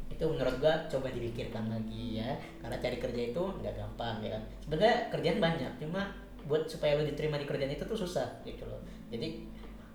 Itu 0.07 0.23
menurut 0.31 0.55
gua 0.63 0.73
coba 0.87 1.07
dipikirkan 1.11 1.67
lagi 1.67 2.23
ya 2.23 2.35
karena 2.63 2.79
cari 2.79 2.97
kerja 2.97 3.21
itu 3.35 3.43
nggak 3.61 3.75
gampang 3.75 4.23
ya 4.23 4.39
kan? 4.39 4.43
Sebenarnya 4.63 4.95
kerjaan 5.11 5.39
banyak 5.43 5.71
cuma 5.83 6.01
buat 6.43 6.67
supaya 6.67 6.99
lo 6.99 7.07
diterima 7.07 7.39
di 7.39 7.47
kerjaan 7.47 7.71
itu 7.71 7.83
tuh 7.87 7.95
susah 7.95 8.27
gitu 8.43 8.67
loh. 8.67 8.79
Jadi 9.07 9.43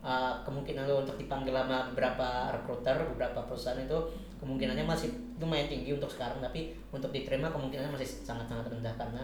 uh, 0.03 0.41
kemungkinan 0.47 0.87
lo 0.87 1.05
untuk 1.05 1.17
dipanggil 1.19 1.55
sama 1.55 1.91
beberapa 1.93 2.55
recruiter 2.55 2.97
beberapa 3.15 3.41
perusahaan 3.45 3.81
itu 3.81 3.99
kemungkinannya 4.39 4.87
masih 4.87 5.11
lumayan 5.39 5.67
tinggi 5.67 5.91
untuk 5.95 6.11
sekarang 6.11 6.39
tapi 6.39 6.75
untuk 6.95 7.11
diterima 7.11 7.51
kemungkinannya 7.51 7.95
masih 7.95 8.07
sangat-sangat 8.23 8.71
rendah 8.71 8.95
karena 8.95 9.23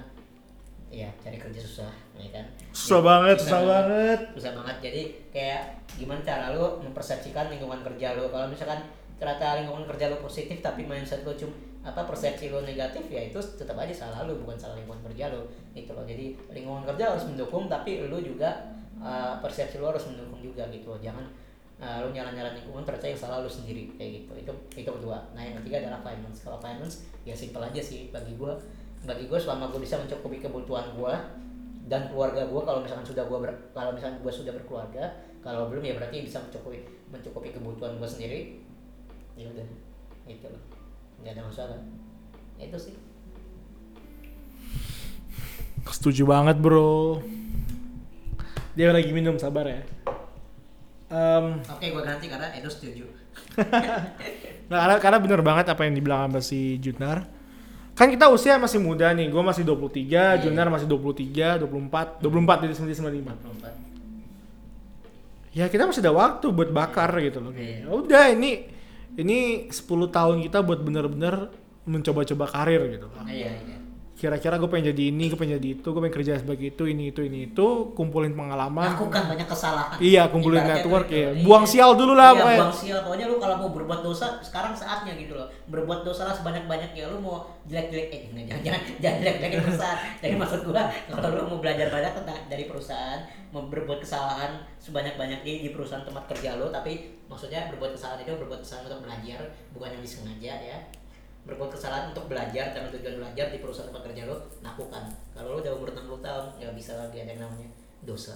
ya 0.90 1.10
cari 1.22 1.38
kerja 1.38 1.60
susah 1.62 1.92
ya 2.18 2.30
kan 2.30 2.46
Susah 2.84 3.00
Ya, 3.00 3.08
banget, 3.08 3.36
susah 3.40 3.62
banget. 3.64 4.18
susah 4.36 4.52
banget. 4.60 4.76
Jadi 4.84 5.02
kayak 5.32 5.62
gimana 5.96 6.20
cara 6.20 6.52
lu 6.52 6.84
mempersepsikan 6.84 7.48
lingkungan 7.48 7.80
kerja 7.80 8.12
lu? 8.12 8.28
Kalau 8.28 8.44
misalkan 8.44 8.84
ternyata 9.16 9.64
lingkungan 9.64 9.88
kerja 9.88 10.12
lu 10.12 10.20
positif 10.20 10.60
tapi 10.60 10.84
mindset 10.84 11.24
lu 11.24 11.32
cuma 11.32 11.56
apa 11.80 12.04
persepsi 12.04 12.52
lu 12.52 12.60
negatif 12.60 13.08
ya 13.08 13.24
itu 13.24 13.40
tetap 13.40 13.76
aja 13.80 13.92
salah 13.92 14.28
lu 14.28 14.36
bukan 14.44 14.52
salah 14.60 14.76
lingkungan 14.76 15.00
kerja 15.08 15.32
lu. 15.32 15.48
Gitu 15.72 15.96
loh. 15.96 16.04
Jadi 16.04 16.36
lingkungan 16.52 16.84
kerja 16.84 17.16
harus 17.16 17.24
mendukung 17.24 17.72
tapi 17.72 18.04
lu 18.04 18.20
juga 18.20 18.52
uh, 19.00 19.40
persepsi 19.40 19.80
lu 19.80 19.88
harus 19.88 20.04
mendukung 20.04 20.44
juga 20.44 20.68
gitu 20.68 20.92
loh. 20.92 21.00
Jangan 21.00 21.24
uh, 21.80 22.04
lu 22.04 22.12
nyala-nyala 22.12 22.52
lingkungan 22.52 22.84
ternyata 22.84 23.08
yang 23.08 23.20
salah 23.24 23.40
lu 23.40 23.48
sendiri. 23.48 23.96
Kayak 23.96 24.28
gitu. 24.28 24.32
Itu 24.44 24.52
itu 24.84 24.90
kedua. 24.92 25.24
Nah 25.32 25.40
yang 25.40 25.56
ketiga 25.64 25.88
adalah 25.88 26.04
finance. 26.04 26.44
Kalau 26.44 26.60
finance 26.60 27.08
ya 27.24 27.32
simpel 27.32 27.64
aja 27.64 27.80
sih. 27.80 28.12
Bagi 28.12 28.36
gua 28.36 28.52
bagi 29.04 29.28
gue 29.28 29.36
selama 29.36 29.68
gue 29.68 29.84
bisa 29.84 30.00
mencukupi 30.00 30.40
kebutuhan 30.40 30.96
gue 30.96 31.14
dan 31.84 32.08
keluarga 32.08 32.48
gue 32.48 32.62
kalau 32.64 32.80
misalkan 32.80 33.04
sudah 33.04 33.24
gue 33.28 33.38
kalau 33.76 33.90
misalkan 33.92 34.16
gue 34.24 34.32
sudah 34.32 34.52
berkeluarga 34.56 35.04
kalau 35.44 35.68
belum 35.68 35.84
ya 35.84 35.94
berarti 36.00 36.24
bisa 36.24 36.40
mencukupi 36.40 36.80
mencukupi 37.12 37.52
kebutuhan 37.52 38.00
gue 38.00 38.08
sendiri 38.08 38.40
ya 39.36 39.52
udah 39.52 39.66
gitu 40.24 40.46
loh 40.48 40.62
nggak 41.20 41.36
ada 41.36 41.42
masalah 41.44 41.78
itu 42.56 42.78
sih 42.80 42.96
Setuju 45.84 46.24
banget 46.24 46.56
bro. 46.58 47.20
Dia 48.74 48.90
lagi 48.90 49.12
minum, 49.12 49.36
sabar 49.36 49.68
ya. 49.68 49.80
Em, 51.12 51.60
oke 51.60 51.84
gue 51.84 52.02
ganti 52.02 52.26
karena 52.26 52.50
Edo 52.56 52.66
setuju 52.66 53.06
Nah, 54.64 54.80
karena, 54.80 54.96
karena 54.96 55.18
bener 55.20 55.40
banget 55.44 55.68
apa 55.68 55.84
yang 55.84 55.94
dibilang 55.94 56.26
sama 56.26 56.40
si 56.40 56.80
Junar. 56.80 57.28
Kan 57.94 58.10
kita 58.10 58.26
usia 58.26 58.58
masih 58.58 58.82
muda 58.82 59.14
nih, 59.14 59.30
gue 59.30 59.42
masih 59.42 59.62
23, 59.62 60.42
Junar 60.42 60.66
masih 60.66 60.90
23, 60.90 61.62
24, 61.62 62.18
24 62.18 62.64
jadi 62.66 62.74
95. 62.74 63.30
Ya 65.54 65.70
kita 65.70 65.86
masih 65.86 66.02
ada 66.02 66.10
waktu 66.10 66.46
buat 66.50 66.74
bakar 66.74 67.14
gitu 67.22 67.38
loh. 67.38 67.54
Iya. 67.54 67.86
Ya 67.86 67.94
Udah 67.94 68.24
ini 68.34 68.66
ini 69.14 69.70
10 69.70 70.10
tahun 70.10 70.42
kita 70.42 70.66
buat 70.66 70.82
bener-bener 70.82 71.54
mencoba-coba 71.86 72.50
karir 72.50 72.82
gitu. 72.98 73.06
loh. 73.06 73.22
iya 73.30 73.54
iya 73.62 73.83
Kira-kira 74.24 74.56
gue 74.56 74.64
pengen 74.66 74.88
jadi 74.88 75.12
ini, 75.12 75.28
gue 75.28 75.36
pengen 75.36 75.60
jadi 75.60 75.68
itu, 75.76 75.84
gue 75.84 76.00
pengen 76.00 76.16
kerja 76.16 76.32
sebagai 76.40 76.66
itu, 76.66 76.82
ini 76.88 77.12
itu 77.12 77.20
ini 77.20 77.52
itu, 77.52 77.66
kumpulin 77.92 78.32
pengalaman. 78.32 78.96
lakukan 78.96 79.22
banyak 79.28 79.44
kesalahan 79.44 80.00
Iya, 80.00 80.32
kumpulin 80.32 80.64
Ibaratnya 80.64 80.80
network 80.80 81.08
ya. 81.12 81.28
Buang 81.44 81.64
Iya. 81.64 81.72
sial 81.76 81.90
dulu 81.92 82.16
lah 82.16 82.32
iya, 82.32 82.38
pokoknya. 82.40 82.60
buang 82.64 82.72
sial 82.72 82.98
pokoknya 83.04 83.26
lu 83.28 83.36
kalau 83.36 83.56
mau 83.58 83.70
berbuat 83.70 84.00
dosa 84.00 84.26
sekarang 84.40 84.72
saatnya 84.72 85.12
gitu 85.14 85.36
loh 85.36 85.44
berbuat 85.68 86.00
dosa 86.02 86.24
lah 86.24 86.32
sebanyak 86.32 86.64
banyaknya 86.64 87.04
lu 87.06 87.20
mau 87.20 87.44
jelek 87.64 87.92
jelek 87.92 88.08
eh 88.08 88.20
jangan 88.48 88.62
jangan 88.64 88.80
jangan 88.96 89.18
jelek 89.20 89.36
jelekin 89.40 89.60
perusahaan 89.60 89.98
jadi 90.20 90.34
maksud 90.34 90.60
gua 90.64 90.82
kalau 91.10 91.28
lu 91.30 91.42
mau 91.46 91.58
belajar 91.60 91.86
banyak 91.90 92.12
tentang 92.14 92.38
dari 92.48 92.64
perusahaan 92.64 93.20
mau 93.50 93.62
berbuat 93.66 94.00
kesalahan 94.00 94.50
sebanyak 94.78 95.14
banyaknya 95.14 95.52
di 95.60 95.70
perusahaan 95.70 96.00
tempat 96.00 96.24
kerja 96.30 96.56
lu 96.56 96.70
tapi 96.70 96.92
maksudnya 97.26 97.68
berbuat 97.68 97.92
kesalahan 97.92 98.22
itu 98.22 98.32
berbuat 98.34 98.60
kesalahan 98.60 98.88
untuk 98.88 99.04
belajar 99.04 99.40
bukan 99.72 99.88
yang 99.90 100.02
disengaja 100.02 100.52
ya 100.56 100.78
berbuat 101.44 101.70
kesalahan 101.70 102.10
untuk 102.10 102.24
belajar 102.26 102.72
karena 102.72 102.88
tujuan 102.88 103.20
belajar 103.20 103.52
di 103.52 103.58
perusahaan 103.60 103.88
tempat 103.88 104.02
kerja 104.08 104.24
lo 104.24 104.36
lakukan 104.60 105.02
kalau 105.36 105.48
lo 105.52 105.58
udah 105.60 105.72
umur 105.76 105.92
60 105.92 106.24
tahun 106.24 106.44
nggak 106.56 106.74
bisa 106.74 106.92
lagi 106.96 107.16
ada 107.20 107.30
yang 107.30 107.42
namanya 107.44 107.68
dosa 108.00 108.34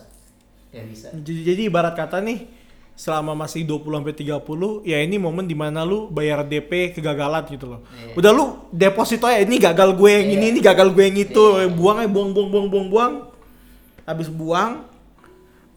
nggak 0.68 0.86
bisa 0.86 1.08
Jadi, 1.16 1.40
jadi 1.48 1.62
ibarat 1.72 1.96
kata 1.96 2.20
nih, 2.20 2.44
selama 2.92 3.32
masih 3.32 3.64
20 3.64 4.04
sampai 4.04 4.12
30, 4.12 4.84
ya 4.84 4.98
ini 5.00 5.16
momen 5.16 5.48
di 5.48 5.56
mana 5.56 5.80
lu 5.80 6.10
bayar 6.10 6.44
DP 6.44 6.92
kegagalan 6.92 7.46
gitu 7.48 7.64
loh. 7.64 7.80
Iya. 7.94 8.12
Udah 8.12 8.30
lu 8.34 8.44
deposito 8.68 9.24
ya, 9.24 9.40
ini 9.40 9.56
gagal 9.56 9.96
gue 9.96 10.10
yang 10.12 10.26
ini, 10.28 10.44
Iya. 10.44 10.52
ini 10.52 10.60
gagal 10.60 10.88
gue 10.92 11.04
yang 11.06 11.16
itu, 11.16 11.44
Iya. 11.56 11.70
buang 11.72 12.02
aja, 12.02 12.10
buang, 12.10 12.30
buang, 12.36 12.48
buang, 12.52 12.66
buang, 12.68 12.86
buang. 12.90 13.12
Habis 14.04 14.28
buang, 14.28 14.84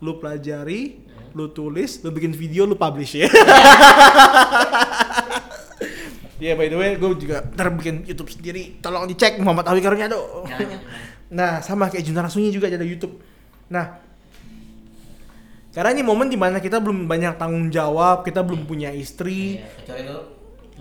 lu 0.02 0.18
pelajari, 0.18 0.98
lu 1.32 1.48
tulis, 1.48 2.02
lu 2.02 2.10
bikin 2.10 2.34
video, 2.34 2.66
lu 2.66 2.76
publish 2.76 3.22
ya. 3.22 3.30
Iya 6.42 6.58
by 6.58 6.74
the 6.74 6.78
way, 6.82 6.98
gue 6.98 7.10
juga 7.22 7.46
ntar 7.54 7.70
bikin 7.78 8.02
YouTube 8.10 8.34
sendiri. 8.34 8.82
Tolong 8.82 9.06
dicek 9.06 9.38
Muhammad 9.38 9.70
Awi 9.70 9.78
Karunyado. 9.86 10.42
Jangan, 10.50 10.68
jangan. 10.74 10.82
Nah, 11.30 11.52
sama 11.62 11.86
kayak 11.94 12.02
Junar 12.02 12.26
Sunyi 12.34 12.50
juga 12.50 12.66
ada 12.66 12.82
YouTube. 12.82 13.22
Nah, 13.70 14.02
karena 15.70 15.94
ini 15.94 16.02
momen 16.02 16.34
di 16.34 16.42
mana 16.42 16.58
kita 16.58 16.82
belum 16.82 17.06
banyak 17.06 17.38
tanggung 17.38 17.70
jawab, 17.70 18.26
kita 18.26 18.42
belum 18.42 18.66
punya 18.66 18.90
istri. 18.90 19.62
Iya, 19.62 19.70
kecuali 19.86 20.02
lo 20.10 20.18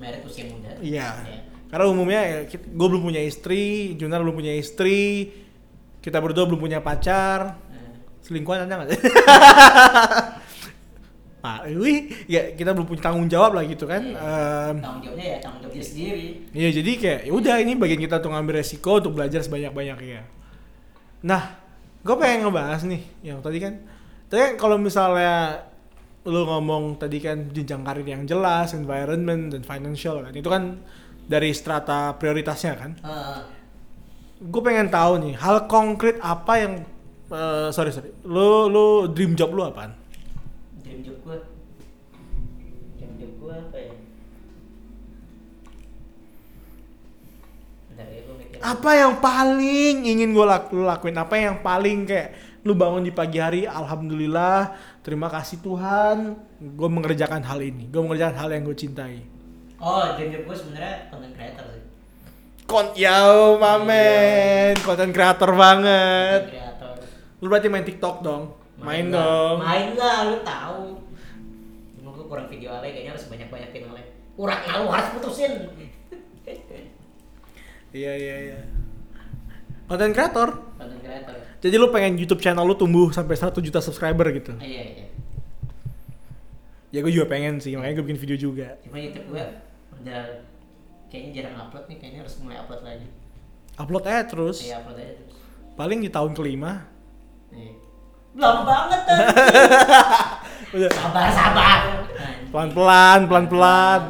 merit 0.01 0.25
usia 0.25 0.49
muda 0.49 0.81
Iya. 0.81 1.09
Iya. 1.29 1.41
Karena 1.69 1.85
umumnya 1.93 2.21
gue 2.51 2.87
belum 2.89 3.05
punya 3.05 3.21
istri, 3.21 3.95
Junar 4.01 4.25
belum 4.25 4.41
punya 4.41 4.57
istri, 4.57 5.29
kita 6.01 6.25
berdua 6.25 6.49
belum 6.49 6.59
punya 6.59 6.81
pacar. 6.81 7.61
Nah, 7.69 8.01
Selingkuhan 8.25 8.65
ada 8.65 8.81
nggak? 8.81 8.91
Pak, 11.41 11.73
wih, 11.73 12.13
ya 12.29 12.53
kita 12.53 12.77
belum 12.77 12.85
punya 12.85 13.01
tanggung 13.01 13.25
jawab 13.25 13.57
lah 13.57 13.65
gitu 13.65 13.89
kan. 13.89 14.03
Iya. 14.13 14.21
Em, 14.71 14.77
tanggung 14.85 15.03
jawabnya 15.09 15.27
ya 15.27 15.39
tanggung 15.41 15.61
jawab 15.65 15.73
dia 15.73 15.85
sendiri 15.85 16.27
Iya 16.53 16.69
jadi 16.81 16.93
kayak 17.01 17.21
ya 17.25 17.33
udah 17.33 17.55
ini 17.65 17.73
bagian 17.81 18.01
kita 18.01 18.21
untuk 18.21 18.33
ngambil 18.37 18.55
resiko 18.61 19.01
untuk 19.01 19.13
belajar 19.17 19.41
sebanyak 19.41 19.73
banyaknya. 19.73 20.21
Nah, 21.25 21.43
gue 22.01 22.17
pengen 22.17 22.49
ngebahas 22.49 22.81
nih 22.85 23.03
yang 23.25 23.41
tadi 23.41 23.57
kan, 23.61 23.73
tadi 24.29 24.41
kan 24.41 24.53
kalau 24.57 24.77
misalnya 24.77 25.65
lu 26.29 26.45
ngomong 26.45 27.01
tadi 27.01 27.17
kan 27.21 27.49
jenjang 27.53 27.81
karir 27.81 28.05
yang 28.05 28.29
jelas, 28.29 28.77
environment 28.77 29.53
dan 29.57 29.65
financial 29.65 30.21
kan, 30.21 30.33
itu 30.37 30.49
kan 30.49 30.77
dari 31.25 31.53
strata 31.57 32.17
prioritasnya 32.17 32.73
kan. 32.77 32.91
Eh, 33.01 33.41
Gue 34.41 34.65
pengen 34.65 34.89
tahu 34.89 35.21
nih 35.21 35.37
hal 35.37 35.69
konkret 35.69 36.17
apa 36.25 36.53
yang 36.57 36.73
eh, 37.29 37.69
sorry 37.73 37.93
sorry, 37.93 38.09
lu 38.25 38.73
lu 38.73 39.09
dream 39.13 39.37
job 39.37 39.53
lu 39.53 39.61
apaan? 39.65 40.00
Job 41.05 41.17
gue 41.25 41.37
dream 43.01 43.13
job 43.17 43.33
gue 43.41 43.55
apa 43.55 43.79
ya? 43.81 43.95
Bentar 47.91 48.07
ya 48.07 48.23
Apa 48.61 48.91
yang 48.95 49.15
paling 49.19 49.95
ingin 50.05 50.31
gue 50.37 50.47
lak 50.47 50.69
lakuin? 50.71 51.17
Apa 51.17 51.35
yang 51.41 51.57
paling 51.65 52.05
kayak 52.05 52.31
lu 52.61 52.77
bangun 52.77 53.01
di 53.01 53.09
pagi 53.09 53.41
hari, 53.41 53.65
alhamdulillah, 53.65 54.77
terima 55.01 55.33
kasih 55.33 55.65
Tuhan, 55.65 56.37
gue 56.61 56.89
mengerjakan 56.93 57.41
hal 57.41 57.57
ini, 57.65 57.89
gue 57.89 58.01
mengerjakan 58.05 58.37
hal 58.37 58.53
yang 58.53 58.69
gue 58.69 58.77
cintai. 58.77 59.25
oh 59.81 60.05
dream 60.13 60.29
job 60.29 60.45
gue 60.45 60.57
sebenarnya 60.61 61.09
content 61.09 61.33
creator 61.33 61.65
sih. 61.73 61.85
Kon, 62.69 62.87
yo, 62.95 63.57
mamen, 63.57 64.77
konten 64.85 65.11
kreator 65.11 65.57
banget. 65.57 66.53
content 66.53 66.53
creator. 66.53 66.95
Lu 67.41 67.49
berarti 67.49 67.67
main 67.73 67.83
TikTok 67.89 68.21
dong, 68.21 68.60
main, 68.83 69.07
lah. 69.07 69.17
dong. 69.17 69.57
main 69.61 69.89
lah 69.93 70.17
lu 70.27 70.39
tahu 70.41 70.81
cuma 71.95 72.09
gue 72.11 72.25
kurang 72.27 72.47
video 72.47 72.69
ale 72.71 72.89
kayaknya 72.89 73.13
harus 73.13 73.27
banyak 73.27 73.49
banyakin 73.49 73.83
ale 73.87 74.03
kurang 74.33 74.61
lu 74.65 74.89
harus 74.89 75.09
putusin 75.15 75.53
Iya 77.91 78.13
iya 78.15 78.37
iya. 78.45 78.59
Konten 79.85 80.11
kreator. 80.11 80.55
content 80.73 81.01
creator 81.01 81.35
Jadi 81.59 81.75
lu 81.75 81.91
pengen 81.91 82.15
YouTube 82.15 82.39
channel 82.39 82.63
lu 82.63 82.73
tumbuh 82.73 83.11
sampai 83.11 83.35
1 83.35 83.51
juta 83.59 83.79
subscriber 83.79 84.31
gitu. 84.31 84.55
Ah, 84.55 84.63
iya 84.63 84.83
iya 84.89 85.07
Ya 86.89 86.99
gue 87.01 87.11
juga 87.11 87.27
pengen 87.27 87.59
sih, 87.59 87.75
makanya 87.75 87.99
gue 87.99 88.05
bikin 88.05 88.19
video 88.21 88.37
juga. 88.37 88.79
cuma 88.81 88.99
YouTube 88.99 89.27
gue 89.29 89.43
udah 89.97 90.23
kayaknya 91.07 91.31
jarang 91.37 91.55
upload 91.61 91.87
nih 91.87 91.99
kayaknya 91.99 92.21
harus 92.23 92.35
mulai 92.39 92.57
upload 92.57 92.83
lagi 92.83 93.07
Upload 93.75 94.05
aja 94.05 94.23
terus. 94.25 94.59
iya 94.61 94.79
upload 94.79 94.95
aja 94.97 95.13
terus 95.17 95.35
Paling 95.75 95.99
di 95.99 96.11
tahun 96.11 96.33
kelima. 96.33 96.87
Iya. 97.51 97.75
Lama 98.37 98.63
banget 98.63 99.01
kan. 99.07 99.19
Udah. 100.77 100.91
sabar 100.95 101.27
sabar. 101.35 101.79
pelan-pelan 102.55 103.19
pelan-pelan. 103.27 104.03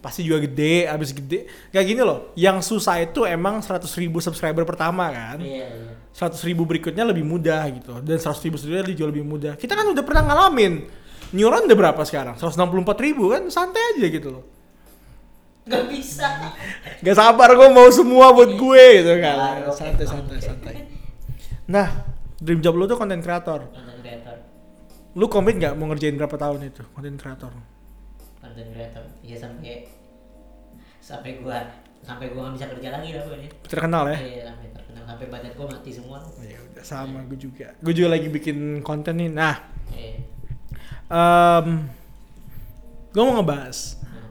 Pasti 0.00 0.20
juga 0.24 0.44
gede 0.44 0.88
abis 0.88 1.16
gede. 1.16 1.48
Kayak 1.72 1.86
gini 1.88 2.00
loh 2.04 2.32
yang 2.36 2.60
susah 2.60 3.00
itu 3.00 3.24
emang 3.24 3.60
100.000 3.60 3.84
ribu 4.04 4.20
subscriber 4.20 4.64
pertama 4.68 5.08
kan? 5.12 5.40
Iya 5.40 5.68
iya. 5.68 5.92
100.000 6.12 6.52
ribu 6.52 6.68
berikutnya 6.68 7.04
lebih 7.08 7.24
mudah 7.24 7.64
gitu. 7.72 8.00
Dan 8.04 8.20
100.000 8.20 8.46
ribu 8.48 8.56
seterusnya 8.60 8.96
jauh 8.96 9.10
lebih 9.12 9.24
mudah. 9.24 9.56
Kita 9.56 9.72
kan 9.76 9.88
udah 9.88 10.04
pernah 10.04 10.22
ngalamin. 10.28 10.84
Neuron 11.34 11.66
udah 11.66 11.76
berapa 11.76 12.02
sekarang? 12.04 12.36
164.000 12.36 13.04
ribu 13.04 13.32
kan? 13.32 13.42
Santai 13.48 13.96
aja 13.96 14.06
gitu 14.06 14.28
loh. 14.28 14.44
Gak 15.64 15.88
bisa. 15.88 16.52
Gak 17.00 17.16
sabar 17.16 17.56
gue 17.56 17.68
mau 17.72 17.88
semua 17.88 18.36
buat 18.36 18.52
gue 18.52 18.84
gitu 19.00 19.12
kan. 19.24 19.36
Santai 19.72 20.04
santai 20.04 20.38
santai. 20.40 20.74
Nah 21.64 22.13
dream 22.44 22.60
job 22.60 22.74
lu 22.74 22.84
tuh 22.84 22.94
konten 22.94 23.18
kreator 23.18 23.64
Content 23.66 23.98
creator. 23.98 24.36
lu 25.14 25.26
komit 25.26 25.56
nggak 25.56 25.72
mau 25.74 25.88
ngerjain 25.88 26.14
berapa 26.14 26.36
tahun 26.36 26.60
itu 26.66 26.82
konten 26.90 27.16
kreator 27.16 27.52
Content 28.36 28.68
creator. 28.70 29.04
Iya 29.20 29.36
sampai 29.38 29.88
sampai 31.00 31.30
gua 31.38 31.58
sampai 32.00 32.28
gua 32.28 32.42
nggak 32.44 32.54
bisa 32.54 32.66
kerja 32.70 32.88
lagi 32.92 33.08
lah 33.10 33.22
gua 33.22 33.36
ini 33.38 33.48
Terkenal 33.64 34.02
ya? 34.06 34.16
iya 34.18 34.42
sampai 34.46 34.66
terkenal 34.70 35.02
sampai 35.06 35.26
badan 35.26 35.52
gua 35.54 35.66
mati 35.70 35.90
semua 35.90 36.18
Ya 36.38 36.58
udah 36.60 36.82
sama 36.82 37.18
gue 37.24 37.38
juga. 37.38 37.72
Gue 37.78 37.92
juga 37.92 38.08
lagi 38.10 38.28
bikin 38.28 38.56
konten 38.80 39.16
nih. 39.16 39.30
Nah, 39.30 39.56
eh 39.90 40.20
em 41.06 41.88
gue 43.08 43.22
mau 43.22 43.38
ngebahas. 43.38 43.78
nah. 44.02 44.28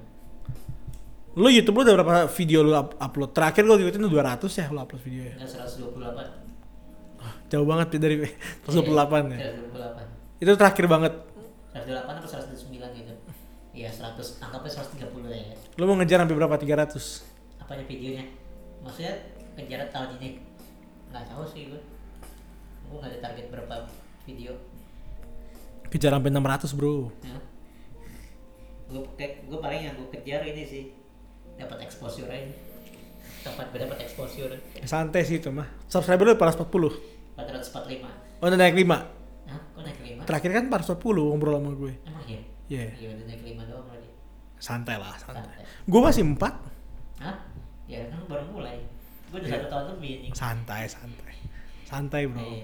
Lu 1.33 1.47
YouTube 1.47 1.79
lu 1.79 1.83
udah 1.83 1.95
berapa 1.95 2.15
video 2.29 2.61
lu 2.61 2.75
up- 2.75 2.93
upload? 2.95 3.31
Terakhir 3.31 3.63
gue 3.63 3.75
ngikutin 3.75 4.01
tuh 4.01 4.11
200 4.11 4.53
ya 4.53 4.65
lu 4.69 4.77
upload 4.77 5.01
video 5.01 5.23
ya. 5.23 5.33
Enggak 5.33 5.49
128 5.65 6.42
Jauh 7.53 7.67
banget 7.69 7.87
ya 7.93 7.99
dari 8.01 8.15
128 8.65 9.37
ya. 9.37 9.53
128 10.41 10.41
Itu 10.41 10.51
terakhir 10.57 10.85
banget. 10.89 11.13
108 11.73 12.17
atau 12.17 12.29
109 12.29 12.73
gitu 12.97 13.13
iya 13.73 13.89
100 13.89 14.13
anggapnya 14.37 14.69
130 14.69 15.09
ya 15.29 15.53
Lu 15.77 15.89
mau 15.89 15.97
ngejar 15.97 16.21
sampai 16.21 16.37
berapa? 16.37 16.55
300. 16.57 17.33
apanya 17.57 17.85
videonya 17.87 18.25
maksudnya 18.83 19.13
kejar 19.55 19.87
tahun 19.87 20.19
ini 20.19 20.29
nggak 21.09 21.25
tahu 21.31 21.43
sih 21.47 21.71
gue 21.71 21.79
gue 22.83 22.97
nggak 22.99 23.09
ada 23.09 23.19
target 23.23 23.45
berapa 23.49 23.75
video 24.27 24.51
Kejar 25.87 26.11
sampai 26.11 26.29
600, 26.29 26.77
Bro. 26.77 27.09
ya 27.23 27.37
gue 28.91 29.01
gue 29.47 29.57
paling 29.57 29.81
yang 29.81 29.95
gue 29.95 30.07
kejar 30.11 30.43
ini 30.43 30.63
sih 30.67 30.83
dapat 31.55 31.87
exposure 31.87 32.27
aja 32.27 32.51
dapat 33.41 33.65
dapat 33.73 33.97
exposure 34.03 34.53
Santai 34.85 35.23
sih 35.23 35.39
itu 35.39 35.49
mah. 35.49 35.65
Subscriber 35.87 36.29
lu 36.29 36.35
440. 36.37 37.12
445 37.45 38.41
Oh, 38.41 38.47
udah 38.47 38.59
naik 38.59 38.75
5. 38.75 38.83
Hah? 38.83 39.59
kok 39.71 39.81
naik 39.81 39.95
ke 39.95 40.03
5? 40.15 40.27
Terakhir 40.27 40.49
kan 40.51 40.63
440 40.67 40.99
ngobrol 41.25 41.55
sama 41.55 41.71
gue. 41.73 41.93
emang 42.01 42.23
iya? 42.25 42.41
Iya. 42.65 42.83
iya 42.95 43.07
udah 43.11 43.25
naik 43.25 43.39
ke 43.39 43.47
5 43.51 43.69
doang 43.69 43.85
berarti 43.87 44.09
Santai 44.57 44.95
lah, 44.95 45.13
santai. 45.15 45.43
santai 45.43 45.63
Gue 45.83 45.99
masih 45.99 46.23
4. 46.25 46.39
Hah? 47.19 47.35
ya 47.83 47.99
kan 48.07 48.21
baru 48.25 48.45
mulai 48.49 48.77
gue 49.27 49.37
udah 49.37 49.45
Iya. 49.45 49.55
satu 49.57 49.67
tahun 49.67 49.85
lebih 49.91 50.11
nih 50.19 50.31
Santai, 50.33 50.81
santai. 50.85 51.33
Santai, 51.83 52.21
Bro. 52.25 52.39
Eh, 52.39 52.63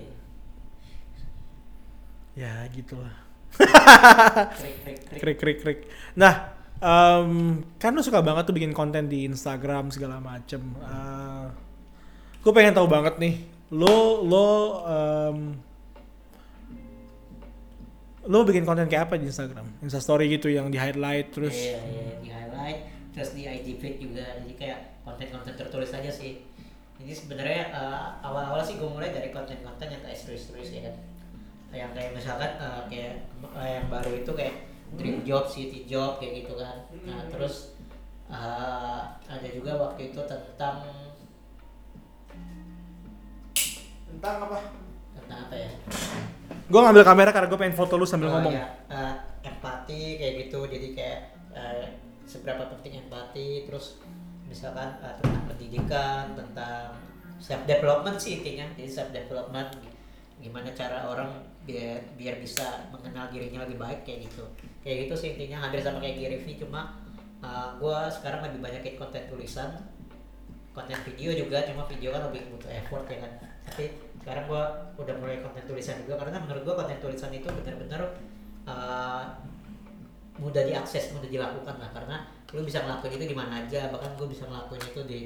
Ya, 2.35 2.63
gitulah. 2.69 3.11
krik 3.49 4.77
krik 4.79 4.99
krik 5.01 5.19
krik 5.19 5.37
krik 5.37 5.57
krik 5.59 5.79
nah 6.13 6.53
em, 6.77 7.31
kan 7.75 7.89
lu 7.89 7.99
suka 7.99 8.21
banget 8.21 8.45
tuh 8.45 8.53
bikin 8.53 8.71
konten 8.71 9.09
di 9.09 9.25
Instagram 9.25 9.89
segala 9.89 10.21
macem 10.21 10.61
uh, 10.77 11.49
gue 12.39 12.51
pengen 12.53 12.71
tahu 12.71 12.85
banget 12.85 13.17
nih 13.17 13.41
lo 13.69 14.25
lo 14.25 14.47
em, 14.85 15.37
lo 18.25 18.45
bikin 18.45 18.65
konten 18.65 18.89
kayak 18.89 19.09
apa 19.09 19.15
di 19.17 19.29
Instagram 19.29 19.65
Insta 19.81 20.01
story 20.01 20.29
gitu 20.29 20.49
yang 20.49 20.69
di 20.69 20.77
highlight 20.77 21.33
terus 21.33 21.53
Iya, 21.53 21.79
iya, 21.85 22.07
di 22.21 22.29
highlight, 22.29 22.79
terus 23.13 23.33
di 23.33 23.45
IG 23.45 23.67
feed 23.81 23.95
juga, 24.01 24.25
jadi 24.43 24.53
kayak 24.57 24.79
konten-konten 25.01 25.53
tertulis 25.57 25.89
aja 25.89 26.11
sih. 26.11 26.45
Jadi 26.99 27.13
sebenarnya 27.15 27.71
eh, 27.71 28.05
awal-awal 28.21 28.59
sih 28.61 28.75
gue 28.75 28.85
mulai 28.85 29.09
dari 29.09 29.31
konten-konten 29.31 29.87
yang 29.87 30.01
kayak 30.03 30.19
serius-serius 30.19 30.69
ya 30.69 30.81
kan. 30.91 30.95
Yang 31.71 31.91
kayak 31.95 32.11
misalkan 32.13 32.51
eh, 32.59 32.81
kayak 32.91 33.13
eh, 33.55 33.69
yang 33.79 33.87
baru 33.87 34.11
itu 34.13 34.31
kayak 34.35 34.55
dream 34.93 35.23
job, 35.23 35.47
city 35.47 35.87
job 35.87 36.19
kayak 36.19 36.43
gitu 36.43 36.53
kan. 36.59 36.75
Nah 37.07 37.23
terus 37.31 37.73
eh, 38.27 39.01
ada 39.25 39.47
juga 39.49 39.79
waktu 39.79 40.11
itu 40.11 40.21
tentang 40.27 40.83
tentang 44.09 44.35
apa? 44.45 44.57
Tentang 45.15 45.39
apa 45.45 45.55
ya? 45.55 45.71
gue 46.69 46.77
ngambil 46.77 47.01
kamera 47.01 47.29
karena 47.33 47.49
gue 47.49 47.57
pengen 47.57 47.73
foto 47.73 47.97
lu 47.97 48.05
sambil 48.05 48.29
Oh, 48.29 48.37
ngomong. 48.37 48.53
ya, 48.53 48.65
eh, 48.87 49.13
empati 49.41 50.17
kayak 50.17 50.33
gitu. 50.45 50.65
Jadi 50.65 50.93
kayak 50.93 51.19
eh, 51.49 51.97
seberapa 52.25 52.69
penting 52.69 53.05
empati 53.05 53.65
terus 53.65 53.97
misalkan 54.45 55.01
eh, 55.01 55.13
tentang 55.17 55.49
pendidikan 55.49 56.37
tentang 56.37 56.93
self 57.41 57.65
development 57.65 58.21
sih 58.21 58.37
intinya. 58.37 58.69
Jadi 58.77 58.85
self 58.85 59.09
development 59.09 59.81
gimana 60.39 60.69
cara 60.71 61.09
orang 61.09 61.41
biar 61.65 62.05
biar 62.15 62.37
bisa 62.37 62.85
mengenal 62.89 63.29
dirinya 63.29 63.65
lebih 63.65 63.81
baik 63.81 64.05
kayak 64.05 64.29
gitu. 64.29 64.45
Kayak 64.85 65.09
gitu 65.09 65.13
sih 65.17 65.29
intinya. 65.33 65.65
Hampir 65.65 65.81
sama 65.81 65.97
kayak 65.97 66.21
Gary 66.21 66.37
Vee 66.45 66.57
cuma 66.57 67.01
gue 67.81 67.97
sekarang 68.13 68.45
lebih 68.45 68.61
banyakin 68.61 68.93
konten 68.93 69.25
tulisan 69.25 69.73
konten 70.69 70.97
video 71.01 71.33
juga. 71.33 71.65
Cuma 71.65 71.89
video 71.89 72.13
kan 72.13 72.29
lebih 72.29 72.45
butuh 72.53 72.69
effort 72.69 73.09
ya 73.09 73.25
kan 73.25 73.33
tapi 73.69 73.85
sekarang 74.19 74.45
gua 74.49 74.63
udah 74.97 75.15
mulai 75.21 75.39
konten 75.39 75.63
tulisan 75.69 76.01
juga 76.03 76.19
karena 76.19 76.41
menurut 76.41 76.61
gua 76.65 76.75
konten 76.83 76.97
tulisan 76.97 77.31
itu 77.31 77.47
benar-benar 77.47 78.01
uh, 78.65 79.23
mudah 80.39 80.63
diakses 80.63 81.11
mudah 81.13 81.27
dilakukan 81.27 81.75
lah 81.77 81.89
karena 81.91 82.17
lu 82.55 82.63
bisa 82.65 82.81
ngelakuin 82.81 83.19
itu 83.19 83.25
di 83.29 83.37
mana 83.37 83.61
aja 83.61 83.91
bahkan 83.91 84.15
gue 84.15 84.25
bisa 84.31 84.47
ngelakuin 84.47 84.81
itu 84.81 85.01
di 85.05 85.19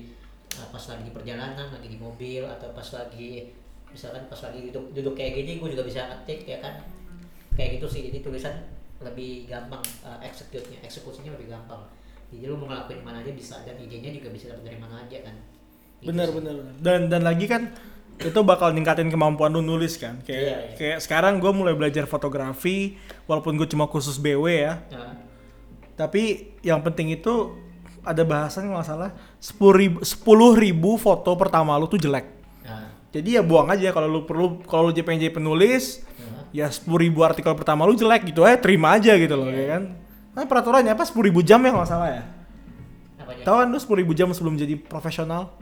uh, 0.58 0.68
pas 0.74 0.84
lagi 0.90 1.04
di 1.06 1.14
perjalanan 1.14 1.70
lagi 1.70 1.88
di 1.88 1.98
mobil 2.02 2.44
atau 2.44 2.74
pas 2.74 2.88
lagi 2.98 3.54
misalkan 3.94 4.26
pas 4.26 4.42
lagi 4.42 4.74
duduk 4.74 4.90
duduk 4.92 5.14
kayak 5.14 5.38
gini 5.38 5.62
gue 5.62 5.70
juga 5.78 5.86
bisa 5.86 6.10
ngetik 6.10 6.50
ya 6.50 6.58
kan 6.60 6.82
kayak 7.54 7.78
gitu 7.78 7.86
sih 7.86 8.02
jadi 8.10 8.26
tulisan 8.26 8.58
lebih 9.06 9.46
gampang 9.46 9.86
uh, 10.02 10.18
execute-nya 10.26 10.82
eksekusinya 10.82 11.32
lebih 11.38 11.54
gampang 11.54 11.86
jadi 12.34 12.50
lu 12.50 12.58
mau 12.58 12.74
ngelakuin 12.74 13.00
di 13.00 13.06
mana 13.06 13.18
aja 13.22 13.32
bisa 13.32 13.62
dan 13.62 13.78
idenya 13.78 14.10
juga 14.10 14.34
bisa 14.34 14.50
dapat 14.50 14.74
dari 14.74 14.80
mana 14.82 15.06
aja 15.06 15.18
kan 15.22 15.38
Gitu 16.04 16.20
sih. 16.20 16.36
bener 16.36 16.56
bener. 16.60 16.76
dan 16.84 17.02
dan 17.08 17.22
lagi 17.24 17.46
kan 17.48 17.72
itu 18.22 18.40
bakal 18.46 18.70
ningkatin 18.70 19.10
kemampuan 19.10 19.50
lu 19.50 19.66
nulis 19.66 19.98
kan 19.98 20.22
kayak 20.22 20.42
Iya, 20.42 20.56
iya. 20.56 20.76
kayak 20.78 20.98
sekarang 21.02 21.42
gue 21.42 21.50
mulai 21.50 21.74
belajar 21.74 22.06
fotografi 22.06 22.96
walaupun 23.26 23.58
gue 23.58 23.66
cuma 23.66 23.90
khusus 23.90 24.22
BW 24.22 24.46
ya 24.54 24.74
Nah, 24.94 25.18
Tapi 25.94 26.54
yang 26.66 26.82
penting 26.82 27.14
itu 27.14 27.54
ada 28.02 28.26
bahasan 28.26 28.68
nggak 28.68 28.86
salah 28.86 29.14
sepuluh 29.38 29.78
ribu, 29.78 29.98
10 30.02 30.58
ribu 30.58 30.98
foto 30.98 31.38
pertama 31.38 31.78
lu 31.78 31.86
tuh 31.88 32.02
jelek. 32.02 32.26
nah, 32.66 32.90
Jadi 33.14 33.38
ya 33.38 33.42
buang 33.46 33.70
aja 33.70 33.94
kalau 33.94 34.10
lu 34.10 34.22
perlu 34.26 34.60
kalau 34.66 34.90
lu 34.90 34.92
pengen 34.92 35.30
jadi 35.30 35.34
penulis 35.34 36.02
nah. 36.18 36.50
ya 36.52 36.68
10 36.68 36.90
ribu 36.98 37.22
artikel 37.22 37.54
pertama 37.54 37.86
lu 37.86 37.94
jelek 37.94 38.26
gitu 38.34 38.42
aja 38.42 38.58
terima 38.58 38.98
aja 38.98 39.14
gitu 39.16 39.38
loh 39.38 39.48
ya 39.48 39.78
kan. 39.78 39.84
Nah 40.34 40.44
peraturannya 40.50 40.92
apa 40.92 41.06
10 41.06 41.30
ribu 41.30 41.46
jam 41.46 41.62
ya 41.62 41.72
nggak 41.72 41.90
salah 41.90 42.10
ya. 42.10 42.24
Tahu 43.44 43.56
kan 43.60 43.68
lu 43.70 43.80
10 43.80 44.02
ribu 44.02 44.12
jam 44.18 44.28
sebelum 44.34 44.58
jadi 44.58 44.76
profesional? 44.80 45.54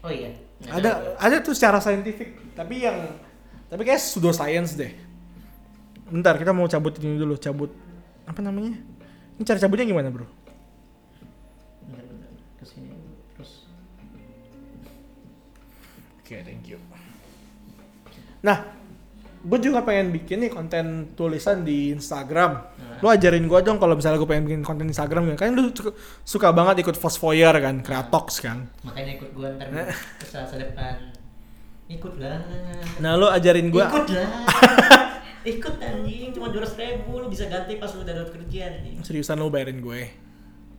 Oh 0.00 0.10
iya. 0.12 0.32
Ada 0.64 0.90
tahu. 0.90 1.04
ada 1.18 1.36
tuh 1.42 1.54
secara 1.54 1.78
saintifik 1.82 2.54
tapi 2.54 2.86
yang 2.86 3.18
tapi 3.68 3.82
kayak 3.82 4.00
pseudo 4.00 4.30
science 4.30 4.78
deh. 4.78 4.92
Bentar 6.08 6.38
kita 6.38 6.54
mau 6.54 6.70
cabut 6.70 6.94
ini 7.02 7.18
dulu 7.18 7.34
cabut 7.36 7.74
apa 8.24 8.40
namanya? 8.40 8.78
Ini 9.34 9.42
cara 9.42 9.58
cabutnya 9.58 9.84
gimana 9.88 10.08
bro? 10.14 10.24
Bentar, 11.90 12.04
bentar. 12.06 12.30
Ke 12.60 12.64
sini 12.64 12.94
terus. 13.34 13.66
Oke, 16.22 16.40
thank 16.46 16.70
you. 16.70 16.78
Nah, 18.44 18.83
gue 19.44 19.58
juga 19.60 19.84
pengen 19.84 20.08
bikin 20.08 20.48
nih 20.48 20.50
konten 20.50 21.12
tulisan 21.12 21.60
di 21.60 21.92
Instagram. 21.92 22.52
Nah. 22.80 22.98
Lu 23.04 23.06
ajarin 23.12 23.44
gue 23.44 23.60
dong 23.60 23.76
kalau 23.76 23.92
misalnya 23.92 24.16
gue 24.16 24.28
pengen 24.28 24.48
bikin 24.48 24.62
konten 24.64 24.88
Instagram 24.88 25.36
kan. 25.36 25.52
Kan 25.52 25.52
lu 25.52 25.68
suka, 26.24 26.48
banget 26.56 26.80
ikut 26.80 26.96
Fosfoyer 26.96 27.52
kan, 27.60 27.84
Kreatox 27.84 28.40
kan. 28.40 28.72
Makanya 28.82 29.20
ikut 29.20 29.30
gua 29.36 29.52
ntar 29.60 29.68
ke 30.20 30.24
selasa 30.24 30.56
depan. 30.56 31.12
Ikut 31.84 32.16
lah. 32.16 32.40
Nah, 33.04 33.20
lu 33.20 33.28
ajarin 33.28 33.68
gue. 33.68 33.84
Ikut 33.84 34.08
lah. 34.16 34.28
Ikut 35.44 35.76
anjing, 35.76 36.32
cuma 36.32 36.48
dua 36.48 36.64
ribu 36.64 37.20
lu 37.20 37.28
bisa 37.28 37.44
ganti 37.44 37.76
pas 37.76 37.92
lu 37.92 38.00
udah 38.00 38.16
dapat 38.16 38.32
kerjaan 38.32 38.80
nih. 38.80 38.96
Seriusan 39.04 39.36
lu 39.36 39.52
bayarin 39.52 39.76
gue. 39.84 40.08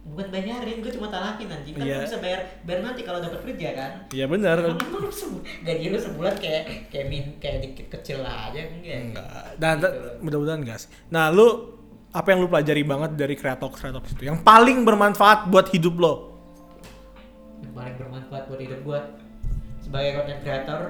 Bukan 0.05 0.29
bayarin, 0.29 0.79
gue 0.79 0.91
cuma 0.91 1.09
talakin 1.09 1.49
anjing. 1.49 1.73
Kan 1.73 1.81
Iya. 1.81 1.97
lu 1.97 2.05
bisa 2.05 2.19
bayar 2.19 2.39
bayar 2.61 2.79
nanti 2.85 3.01
kalau 3.01 3.19
dapat 3.19 3.41
kerja 3.41 3.69
kan. 3.73 3.91
Iya 4.07 4.25
lu 4.95 5.09
sebu- 5.11 5.41
gaji 5.59 5.85
lu 5.89 5.97
sebulan 5.97 6.35
kayak 6.37 6.61
kayak 6.87 7.05
min 7.07 7.23
kayak 7.35 7.57
dikit 7.59 7.87
kecil 7.91 8.21
aja 8.21 8.53
enggak? 8.53 9.01
Enggak. 9.03 9.45
Dan 9.57 9.75
Gitu. 9.75 9.89
mudah-mudahan 10.21 10.61
sih. 10.77 10.89
Nah, 11.09 11.29
lu 11.29 11.47
apa 12.11 12.27
yang 12.27 12.39
lu 12.39 12.47
pelajari 12.47 12.83
banget 12.83 13.11
dari 13.13 13.33
Kreatox 13.33 13.75
Kreatox 13.75 14.13
itu? 14.13 14.23
Yang 14.23 14.39
paling 14.41 14.81
bermanfaat 14.81 15.49
buat 15.49 15.67
hidup 15.67 15.97
lo? 15.97 16.13
yang 17.57 17.73
paling 17.73 17.95
bermanfaat 17.97 18.43
buat 18.45 18.61
hidup 18.61 18.81
gua 18.83 18.99
sebagai 19.79 20.11
content 20.13 20.39
creator 20.39 20.81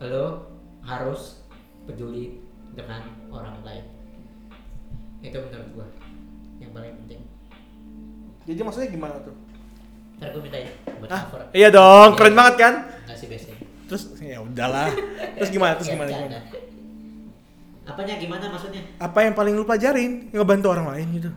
lo 0.00 0.48
harus 0.80 1.44
peduli 1.82 2.40
dengan 2.72 3.04
orang 3.28 3.60
lain 3.60 3.84
itu 5.20 5.36
menurut 5.36 5.68
gua 5.72 5.86
yang 6.56 6.72
paling 6.72 6.94
penting 7.04 7.20
Jadi 8.50 8.60
maksudnya 8.60 8.90
gimana 8.90 9.14
tuh? 9.20 9.34
ntar 10.18 10.28
gua 10.30 10.42
minta 10.42 10.58
ya 10.58 10.68
buat 10.98 11.08
Ah, 11.08 11.20
cover 11.24 11.40
iya 11.50 11.68
dong, 11.70 12.12
keren 12.12 12.28
Iya. 12.28 12.36
banget 12.36 12.54
kan? 12.58 12.74
nggak 13.00 13.16
sih 13.16 13.26
biasanya 13.26 13.56
Terus 13.86 14.02
ya 14.20 14.38
udahlah. 14.38 14.88
Terus 15.34 15.50
gimana? 15.50 15.72
Terus 15.74 15.88
Ya, 15.88 15.94
gimana? 15.94 16.10
gimana? 16.12 16.38
apanya 17.82 18.14
gimana 18.16 18.44
maksudnya 18.46 18.82
apa 18.98 19.18
yang 19.20 19.34
paling 19.34 19.50
lu 19.52 19.64
pelajarin 19.64 20.30
ngebantu 20.30 20.66
orang 20.70 20.86
lain 20.90 21.08
gitu 21.12 21.30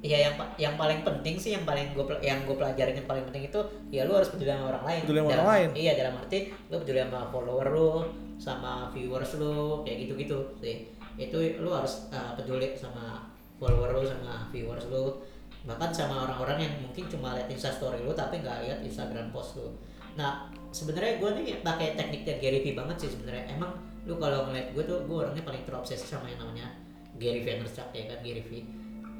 Iya 0.00 0.16
yang 0.22 0.34
yang 0.56 0.74
paling 0.74 1.00
penting 1.00 1.36
sih 1.36 1.52
yang 1.52 1.64
paling 1.64 1.92
gue 1.92 2.00
yang 2.20 2.40
gue 2.42 2.54
pelajarin 2.54 2.94
yang 2.94 3.04
paling 3.04 3.20
penting 3.22 3.44
itu 3.46 3.60
ya 3.90 4.04
lu 4.04 4.16
harus 4.16 4.28
peduli 4.28 4.48
sama 4.48 4.68
orang 4.70 4.80
lain. 4.82 5.00
Peduli 5.02 5.18
sama 5.18 5.28
Dalam- 5.28 5.40
orang 5.40 5.52
lain. 5.52 5.68
Iya 5.76 5.92
dalam 5.94 6.14
arti 6.16 6.38
lu 6.66 6.76
peduli 6.78 6.98
sama 7.00 7.20
follower 7.28 7.66
lu, 7.68 7.90
sama 8.36 8.72
viewers 8.90 9.32
lu 9.36 9.54
kayak 9.84 9.96
gitu-gitu 10.00 10.38
sih. 10.56 10.88
Itu 11.16 11.36
lu 11.60 11.68
harus 11.70 12.08
uh, 12.08 12.32
peduli 12.32 12.72
sama 12.74 13.28
follower 13.56 13.92
lu 13.92 14.02
sama 14.02 14.48
viewers 14.48 14.88
lu. 14.88 15.20
Bahkan 15.68 15.92
sama 15.92 16.24
orang-orang 16.24 16.64
yang 16.64 16.74
mungkin 16.80 17.04
cuma 17.12 17.36
lihat 17.36 17.48
instastory 17.52 18.00
lu 18.00 18.16
tapi 18.16 18.40
nggak 18.40 18.64
lihat 18.64 18.78
instagram 18.80 19.28
post 19.28 19.60
lu. 19.60 19.68
Nah 20.16 20.48
sebenarnya 20.72 21.20
gue 21.20 21.30
nih 21.36 21.60
pakai 21.60 21.98
tekniknya 21.98 22.40
Gary 22.40 22.60
Vee 22.64 22.76
banget 22.76 22.96
sih 23.06 23.10
sebenarnya. 23.12 23.52
Emang 23.52 23.76
lu 24.08 24.16
kalau 24.16 24.48
ngeliat 24.48 24.72
gue 24.72 24.84
tuh 24.88 25.04
gue 25.04 25.16
orangnya 25.20 25.44
paling 25.44 25.62
terobsesi 25.68 26.08
sama 26.08 26.26
yang 26.32 26.40
namanya 26.40 26.72
Gary 27.20 27.44
Vaynerchuk 27.44 27.92
ya 27.92 28.04
kan 28.08 28.18
Gary 28.24 28.42
Vee. 28.48 28.64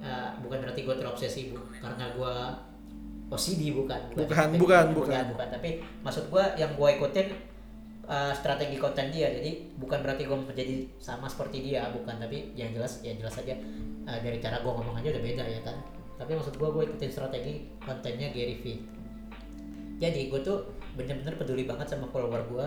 Eh, 0.00 0.28
bukan 0.40 0.64
berarti 0.64 0.80
gue 0.88 0.96
terobsesi 0.96 1.52
bu 1.52 1.60
karena 1.76 2.08
gue 2.16 2.34
OCD 3.30 3.70
bukan. 3.76 4.00
Bukan, 4.16 4.26
Tapi- 4.26 4.58
bukan, 4.58 4.84
bukan 4.90 4.96
bukan. 4.96 5.24
bukan. 5.36 5.48
Tapi 5.54 5.70
maksud 6.02 6.24
gue 6.32 6.44
yang 6.58 6.72
gue 6.74 6.88
ikutin 6.98 7.28
uh, 8.10 8.32
strategi 8.34 8.74
konten 8.80 9.12
dia. 9.12 9.30
Jadi 9.30 9.76
bukan 9.78 10.02
berarti 10.02 10.26
gue 10.26 10.34
menjadi 10.34 10.88
sama 10.98 11.30
seperti 11.30 11.62
dia 11.70 11.86
bukan. 11.94 12.16
Tapi 12.18 12.56
yang 12.58 12.74
jelas 12.74 13.04
ya 13.06 13.14
jelas 13.14 13.38
aja 13.38 13.54
uh, 14.08 14.18
dari 14.18 14.42
cara 14.42 14.64
gue 14.64 14.72
ngomong 14.72 14.98
aja 14.98 15.14
udah 15.14 15.22
beda 15.22 15.44
ya 15.46 15.60
kan 15.62 15.99
tapi 16.20 16.36
maksud 16.36 16.60
gue 16.60 16.68
gue 16.68 16.82
ikutin 16.92 17.08
strategi 17.08 17.64
kontennya 17.80 18.28
Gary 18.28 18.60
Vee. 18.60 18.84
Jadi 19.96 20.28
gue 20.28 20.40
tuh 20.44 20.68
bener-bener 20.92 21.32
peduli 21.40 21.64
banget 21.64 21.96
sama 21.96 22.12
follower 22.12 22.44
gue 22.44 22.66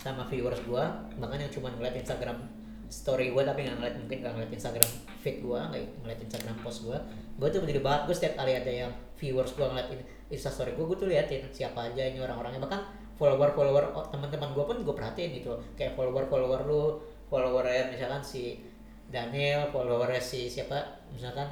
sama 0.00 0.24
viewers 0.32 0.60
gue 0.64 0.84
bahkan 1.20 1.36
yang 1.36 1.52
cuma 1.52 1.68
ngeliat 1.76 1.92
Instagram 1.98 2.40
story 2.88 3.34
gue 3.34 3.42
tapi 3.42 3.66
nggak 3.66 3.76
ngeliat 3.82 3.96
mungkin 3.98 4.18
nggak 4.22 4.32
ngeliat 4.38 4.52
Instagram 4.54 4.90
feed 5.18 5.42
gue 5.42 5.58
nggak 5.58 5.82
ngeliat 6.06 6.20
Instagram 6.22 6.56
post 6.62 6.86
gue 6.86 6.96
gue 7.36 7.48
tuh 7.50 7.60
peduli 7.60 7.82
banget 7.82 8.00
gue 8.06 8.16
setiap 8.16 8.34
kali 8.38 8.52
ada 8.54 8.70
yang 8.70 8.92
viewers 9.18 9.52
gue 9.52 9.66
ngeliat 9.66 9.88
in- 9.92 10.06
Insta 10.26 10.50
story 10.50 10.72
gue 10.78 10.84
gue 10.86 10.96
tuh 10.98 11.08
liatin 11.10 11.46
siapa 11.54 11.90
aja 11.90 12.02
ini 12.02 12.18
orang-orangnya. 12.18 12.58
Bahkan 12.62 12.80
follower 13.16 13.50
follower 13.56 13.84
teman-teman 14.12 14.52
gue 14.52 14.64
pun 14.64 14.76
gue 14.84 14.94
perhatiin 14.94 15.30
gitu 15.42 15.56
kayak 15.74 15.96
follower 15.96 16.28
follower 16.28 16.60
lu 16.68 17.00
follower 17.32 17.64
misalkan 17.90 18.22
si 18.22 18.60
Daniel 19.08 19.70
followernya 19.72 20.20
si 20.20 20.50
siapa 20.50 21.00
misalkan 21.14 21.48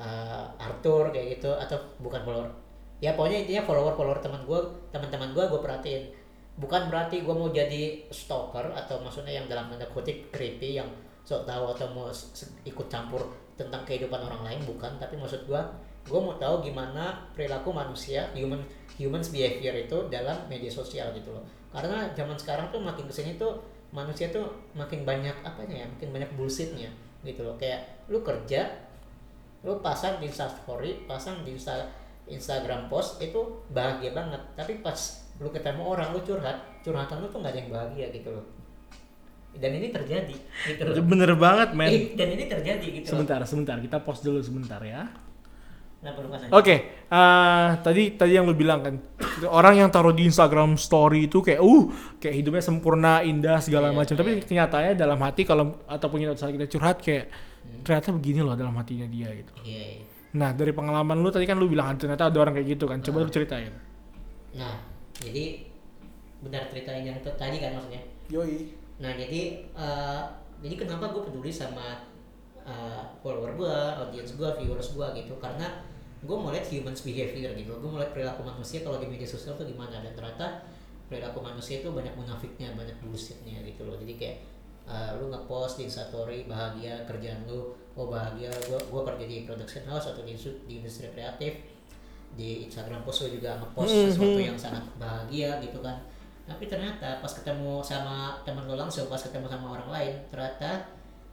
uh, 0.00 0.48
Arthur 0.56 1.12
kayak 1.12 1.38
gitu 1.38 1.52
atau 1.52 1.76
bukan 2.00 2.24
follower. 2.24 2.50
Ya 3.00 3.16
pokoknya 3.16 3.44
intinya 3.44 3.62
follower 3.64 3.94
follower 3.96 4.20
teman 4.20 4.42
gue 4.48 4.60
teman-teman 4.90 5.30
gue 5.36 5.44
gue 5.44 5.60
perhatiin. 5.60 6.02
Bukan 6.60 6.92
berarti 6.92 7.24
gue 7.24 7.34
mau 7.36 7.48
jadi 7.52 8.04
stalker 8.12 8.72
atau 8.72 9.00
maksudnya 9.00 9.40
yang 9.40 9.46
dalam 9.48 9.68
tanda 9.72 9.88
kutip 9.88 10.32
creepy 10.32 10.80
yang 10.80 10.88
sok 11.24 11.44
tahu 11.44 11.72
atau 11.76 11.86
mau 11.92 12.08
ikut 12.64 12.86
campur 12.88 13.22
tentang 13.56 13.84
kehidupan 13.84 14.20
orang 14.20 14.42
lain 14.44 14.60
bukan. 14.64 14.96
Tapi 14.96 15.16
maksud 15.20 15.44
gue 15.48 15.60
gue 16.00 16.20
mau 16.20 16.36
tahu 16.40 16.64
gimana 16.64 17.28
perilaku 17.36 17.70
manusia 17.76 18.28
human 18.32 18.60
humans 18.96 19.28
behavior 19.32 19.72
itu 19.76 19.96
dalam 20.12 20.48
media 20.48 20.68
sosial 20.68 21.12
gitu 21.16 21.32
loh. 21.32 21.44
Karena 21.70 22.10
zaman 22.12 22.36
sekarang 22.36 22.68
tuh 22.68 22.80
makin 22.82 23.08
ke 23.08 23.14
sini 23.14 23.40
tuh 23.40 23.60
manusia 23.90 24.28
tuh 24.28 24.46
makin 24.76 25.02
banyak 25.02 25.34
apanya 25.42 25.82
ya 25.82 25.86
makin 25.86 26.08
banyak 26.12 26.30
bullshitnya 26.36 26.92
gitu 27.24 27.40
loh. 27.40 27.56
Kayak 27.56 28.04
lu 28.12 28.20
kerja 28.20 28.89
lu 29.64 29.80
pasang 29.84 30.16
di 30.20 30.28
story 30.32 31.04
pasang 31.04 31.44
di 31.44 31.52
Insta, 31.52 31.84
Instagram 32.30 32.88
post 32.88 33.20
itu 33.20 33.64
bahagia 33.68 34.16
banget 34.16 34.40
tapi 34.56 34.80
pas 34.80 34.96
lu 35.40 35.48
ketemu 35.52 35.82
orang 35.84 36.12
lu 36.16 36.20
curhat 36.24 36.80
curhatan 36.80 37.20
lu 37.20 37.28
tuh 37.28 37.40
nggak 37.44 37.52
ada 37.52 37.60
yang 37.60 37.70
bahagia 37.72 38.06
gitu 38.12 38.28
loh 38.32 38.44
dan 39.58 39.74
ini 39.74 39.90
terjadi 39.90 40.36
gitu 40.62 40.82
loh 40.86 40.94
Bener 41.02 41.34
banget 41.34 41.74
men. 41.74 41.90
Ih, 41.90 42.14
dan 42.14 42.28
ini 42.30 42.46
terjadi 42.46 42.86
gitu 42.86 43.06
loh 43.10 43.12
Sebentar, 43.18 43.40
sebentar. 43.42 43.76
Kita 43.82 43.98
pause 43.98 44.22
dulu 44.22 44.38
sebentar 44.38 44.78
ya. 44.78 45.10
nah 46.00 46.14
perlu 46.16 46.32
kan 46.32 46.48
Oke, 46.54 46.76
eh, 47.10 47.68
tadi 47.84 48.14
tadi 48.16 48.32
yang 48.32 48.48
lu 48.48 48.56
bilang 48.56 48.80
kan, 48.80 48.94
orang 49.50 49.84
yang 49.84 49.88
taruh 49.92 50.16
di 50.16 50.24
Instagram 50.24 50.80
Story 50.80 51.28
itu 51.28 51.44
kayak, 51.44 51.60
uh, 51.60 51.92
kayak 52.16 52.40
hidupnya 52.40 52.62
sempurna, 52.64 53.20
indah 53.20 53.60
segala 53.60 53.92
Iya, 53.92 53.98
macam. 54.00 54.14
Tapi 54.16 54.30
iya. 54.38 54.40
kenyataannya 54.40 54.94
dalam 54.96 55.20
hati 55.20 55.42
kalau 55.44 55.76
ataupun 55.84 56.24
saat 56.40 56.56
kita 56.56 56.70
curhat 56.72 57.04
kayak, 57.04 57.28
ternyata 57.84 58.12
begini 58.12 58.40
loh 58.44 58.54
dalam 58.54 58.74
hatinya 58.76 59.06
dia 59.08 59.28
gitu. 59.32 59.52
iya 59.64 60.00
iya. 60.00 60.04
Nah 60.30 60.54
dari 60.54 60.70
pengalaman 60.70 61.18
lu 61.18 61.28
tadi 61.32 61.42
kan 61.42 61.58
lu 61.58 61.66
bilang 61.66 61.98
ternyata 61.98 62.30
ada 62.30 62.38
orang 62.38 62.54
kayak 62.54 62.78
gitu 62.78 62.84
kan. 62.86 63.02
Coba 63.02 63.26
lu 63.26 63.30
ceritain. 63.32 63.72
nah 64.50 64.82
jadi 65.14 65.62
benar 66.42 66.66
ceritain 66.66 67.06
yang 67.06 67.18
tadi 67.22 67.56
kan 67.62 67.78
maksudnya 67.78 68.02
Yoi. 68.30 68.74
Nah 69.02 69.12
jadi 69.14 69.40
eh, 69.64 70.22
jadi 70.60 70.74
kenapa 70.76 71.10
gue 71.14 71.22
peduli 71.26 71.50
sama 71.50 72.04
eh, 72.62 73.02
follower 73.22 73.56
gue, 73.56 73.76
audience 74.06 74.36
gue, 74.38 74.48
viewers 74.60 74.94
gue 74.94 75.06
gitu 75.18 75.34
karena 75.38 75.82
gue 76.20 76.36
mau 76.36 76.52
lihat 76.52 76.68
humans 76.68 77.00
behavior 77.00 77.56
gitu, 77.56 77.72
gue 77.80 77.88
mau 77.88 77.96
lihat 77.96 78.12
perilaku 78.12 78.44
manusia 78.44 78.84
kalau 78.84 79.00
di 79.00 79.08
media 79.08 79.24
sosial 79.24 79.56
tuh 79.56 79.64
gimana 79.64 80.04
dan 80.04 80.12
ternyata 80.12 80.68
perilaku 81.08 81.40
manusia 81.40 81.80
itu 81.80 81.88
banyak 81.90 82.12
munafiknya, 82.12 82.76
banyak 82.76 82.94
bullshitnya 83.02 83.64
gitu 83.66 83.88
loh. 83.88 83.96
Jadi 83.98 84.14
kayak 84.14 84.36
eh, 84.90 85.10
lu 85.16 85.30
ngepost 85.30 85.78
di 85.78 85.86
instastory 85.86 86.50
bahagia 86.50 87.06
kerjaan 87.06 87.46
lu, 87.46 87.70
oh 87.94 88.10
bahagia 88.10 88.50
gue 88.50 88.74
gue 88.76 89.02
kerja 89.06 89.24
di 89.24 89.36
production 89.46 89.86
house 89.86 90.10
atau 90.10 90.26
di, 90.26 90.34
di 90.66 90.82
industri 90.82 91.06
kreatif. 91.14 91.62
Di 92.30 92.66
Instagram 92.66 93.02
post 93.02 93.26
lu 93.26 93.38
juga 93.38 93.58
ngepost 93.58 93.90
Mhm. 93.90 94.06
sesuatu 94.10 94.38
yang 94.40 94.58
sangat 94.58 94.84
bahagia 94.98 95.58
gitu 95.62 95.78
kan. 95.78 95.98
Tapi 96.46 96.66
ternyata 96.66 97.22
pas 97.22 97.30
ketemu 97.30 97.78
sama 97.80 98.42
temen 98.42 98.66
lo 98.66 98.74
langsung 98.74 99.06
pas 99.06 99.18
ketemu 99.18 99.46
sama 99.46 99.78
orang 99.78 99.88
lain 99.90 100.14
ternyata 100.26 100.82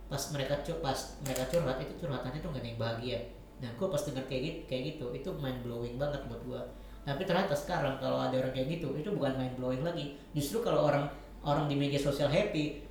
pas 0.07 0.21
mereka 0.29 0.53
cur 0.61 0.77
pas 0.79 0.95
mereka 1.25 1.43
curhat 1.49 1.77
itu 1.81 1.93
curhatannya 1.99 2.39
tuh 2.39 2.49
gak 2.53 2.61
ada 2.61 2.69
yang 2.69 2.79
bahagia. 2.79 3.19
Nah 3.57 3.69
gue 3.73 3.87
pas 3.89 3.97
denger 3.97 4.25
kayak 4.29 4.41
gitu 4.45 4.59
kayak 4.69 4.83
gitu 4.93 5.05
itu 5.11 5.29
mind 5.41 5.59
blowing 5.65 5.97
banget 5.97 6.21
buat 6.29 6.41
gue 6.45 6.61
tapi 7.01 7.23
ternyata 7.23 7.55
sekarang 7.55 7.95
kalau 7.97 8.19
ada 8.19 8.35
orang 8.35 8.51
kayak 8.51 8.67
gitu 8.77 8.91
itu 8.93 9.09
bukan 9.09 9.33
mind 9.33 9.55
blowing 9.55 9.81
lagi. 9.81 10.13
Justru 10.35 10.59
kalau 10.61 10.85
orang 10.85 11.07
orang 11.41 11.65
di 11.65 11.73
media 11.73 11.95
sosial 11.97 12.27
happy 12.27 12.83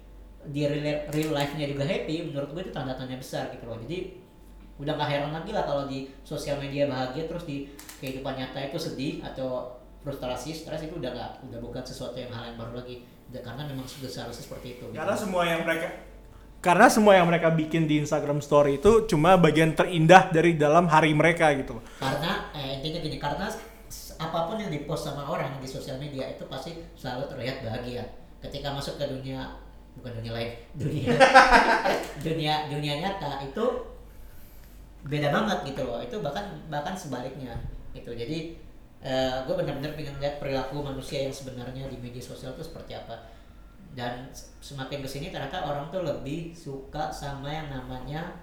di 0.51 0.63
real, 0.67 1.07
real 1.11 1.31
life-nya 1.35 1.67
juga 1.71 1.85
happy 1.87 2.31
menurut 2.31 2.51
gue 2.55 2.63
itu 2.69 2.73
tanda 2.73 2.95
tanya 2.95 3.19
besar 3.19 3.51
gitu 3.51 3.67
loh 3.67 3.79
jadi 3.83 4.27
udah 4.77 4.93
gak 4.93 5.09
heran 5.09 5.33
lagi 5.33 5.51
lah 5.57 5.65
kalau 5.65 5.89
di 5.89 6.13
sosial 6.21 6.61
media 6.61 6.85
bahagia 6.85 7.25
terus 7.25 7.49
di 7.49 7.65
kehidupan 8.03 8.37
nyata 8.37 8.61
itu 8.69 8.77
sedih 8.77 9.25
atau 9.25 9.81
frustrasi 10.05 10.53
stres 10.53 10.85
itu 10.85 11.01
udah 11.01 11.11
gak 11.17 11.31
udah 11.49 11.59
bukan 11.59 11.83
sesuatu 11.83 12.15
yang 12.21 12.31
hal 12.31 12.53
yang 12.53 12.57
baru 12.61 12.85
lagi 12.85 13.03
Udah- 13.33 13.43
karena 13.43 13.67
memang 13.67 13.89
sudah 13.89 14.07
seharusnya 14.07 14.45
seperti 14.47 14.79
itu 14.79 14.85
gitu. 14.87 14.95
Karena 14.95 15.17
semua 15.19 15.43
yang 15.43 15.67
mereka 15.67 15.89
karena 16.63 16.87
semua 16.91 17.15
yang 17.15 17.27
mereka 17.31 17.49
bikin 17.53 17.87
di 17.87 18.03
Instagram 18.03 18.43
Story 18.43 18.83
itu 18.83 19.07
cuma 19.07 19.39
bagian 19.39 19.75
terindah 19.77 20.35
dari 20.35 20.59
dalam 20.59 20.91
hari 20.91 21.15
mereka 21.15 21.53
gitu. 21.55 21.79
karena 22.01 22.51
eh, 22.59 22.81
intinya 22.81 22.99
gini 23.07 23.19
karena 23.23 23.47
apa 24.17 24.39
pun 24.49 24.57
yang 24.59 24.73
dipost 24.73 25.07
sama 25.07 25.29
orang 25.29 25.61
di 25.63 25.69
sosial 25.69 26.01
media 26.01 26.27
itu 26.27 26.43
pasti 26.49 26.75
selalu 26.97 27.29
terlihat 27.29 27.63
bahagia 27.63 28.03
ketika 28.41 28.73
masuk 28.73 28.97
ke 28.99 29.05
dunia 29.05 29.47
bukan 30.01 30.13
dunia 30.23 30.33
lain 30.33 30.51
dunia. 30.77 31.13
Dunia 32.27 32.67
dunia 32.67 32.95
nyata 32.99 33.39
itu 33.47 33.65
beda 35.07 35.31
banget 35.31 35.59
gitu 35.75 35.87
loh. 35.87 36.03
Itu 36.03 36.19
bahkan 36.25 36.59
bahkan 36.67 36.97
sebaliknya 36.99 37.55
gitu. 37.95 38.13
Jadi 38.13 38.59
gue 39.47 39.55
benar-benar 39.55 39.95
pengen 39.95 40.19
lihat 40.19 40.43
perilaku 40.43 40.83
manusia 40.83 41.23
yang 41.23 41.31
sebenarnya 41.31 41.87
di 41.87 41.95
media 42.03 42.19
sosial 42.19 42.59
itu 42.59 42.67
seperti 42.67 42.99
apa. 42.99 43.31
Dan 43.95 44.29
semakin 44.61 45.01
ke 45.01 45.09
sini 45.09 45.31
ternyata 45.31 45.63
orang 45.65 45.89
tuh 45.89 46.03
lebih 46.03 46.53
suka 46.53 47.09
sama 47.15 47.49
yang 47.49 47.71
namanya 47.71 48.35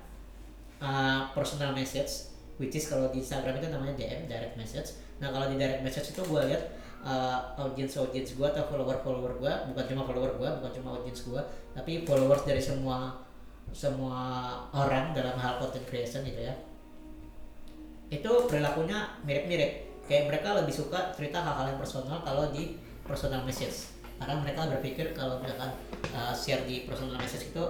uh, 0.82 1.30
personal 1.32 1.72
message 1.76 2.34
which 2.58 2.76
is 2.78 2.86
kalau 2.86 3.10
di 3.10 3.22
Instagram 3.22 3.58
itu 3.58 3.68
namanya 3.70 3.94
DM 3.98 4.30
direct 4.30 4.56
message. 4.56 4.98
Nah 5.18 5.30
kalau 5.34 5.50
di 5.50 5.58
direct 5.58 5.82
message 5.82 6.14
itu 6.14 6.22
gue 6.22 6.42
lihat 6.54 6.64
uh, 7.04 7.54
audience 7.60 8.00
audience 8.00 8.34
gue 8.34 8.48
atau 8.48 8.64
follower 8.72 8.98
follower 9.04 9.38
gue 9.38 9.54
bukan 9.72 9.84
cuma 9.92 10.02
follower 10.08 10.32
gue 10.40 10.50
bukan 10.64 10.72
cuma 10.82 10.90
audience 10.98 11.28
gue 11.28 11.42
tapi 11.76 12.08
followers 12.08 12.44
dari 12.48 12.64
semua 12.64 13.24
semua 13.74 14.20
orang 14.76 15.16
dalam 15.18 15.34
hal 15.40 15.58
content 15.58 15.86
creation 15.90 16.22
gitu 16.28 16.46
ya. 16.46 16.54
Itu 18.14 18.46
perilakunya 18.46 19.18
mirip-mirip. 19.26 19.90
Kayak 20.06 20.30
mereka 20.30 20.50
lebih 20.60 20.76
suka 20.76 21.16
cerita 21.16 21.42
hal-hal 21.42 21.74
yang 21.74 21.80
personal 21.80 22.22
kalau 22.22 22.52
di 22.54 22.78
personal 23.08 23.42
message 23.48 23.90
karena 24.22 24.40
mereka 24.40 24.70
berpikir 24.70 25.12
kalau 25.16 25.42
misalkan 25.42 25.74
uh, 26.14 26.32
share 26.32 26.64
di 26.70 26.86
personal 26.86 27.18
message 27.18 27.50
itu 27.50 27.66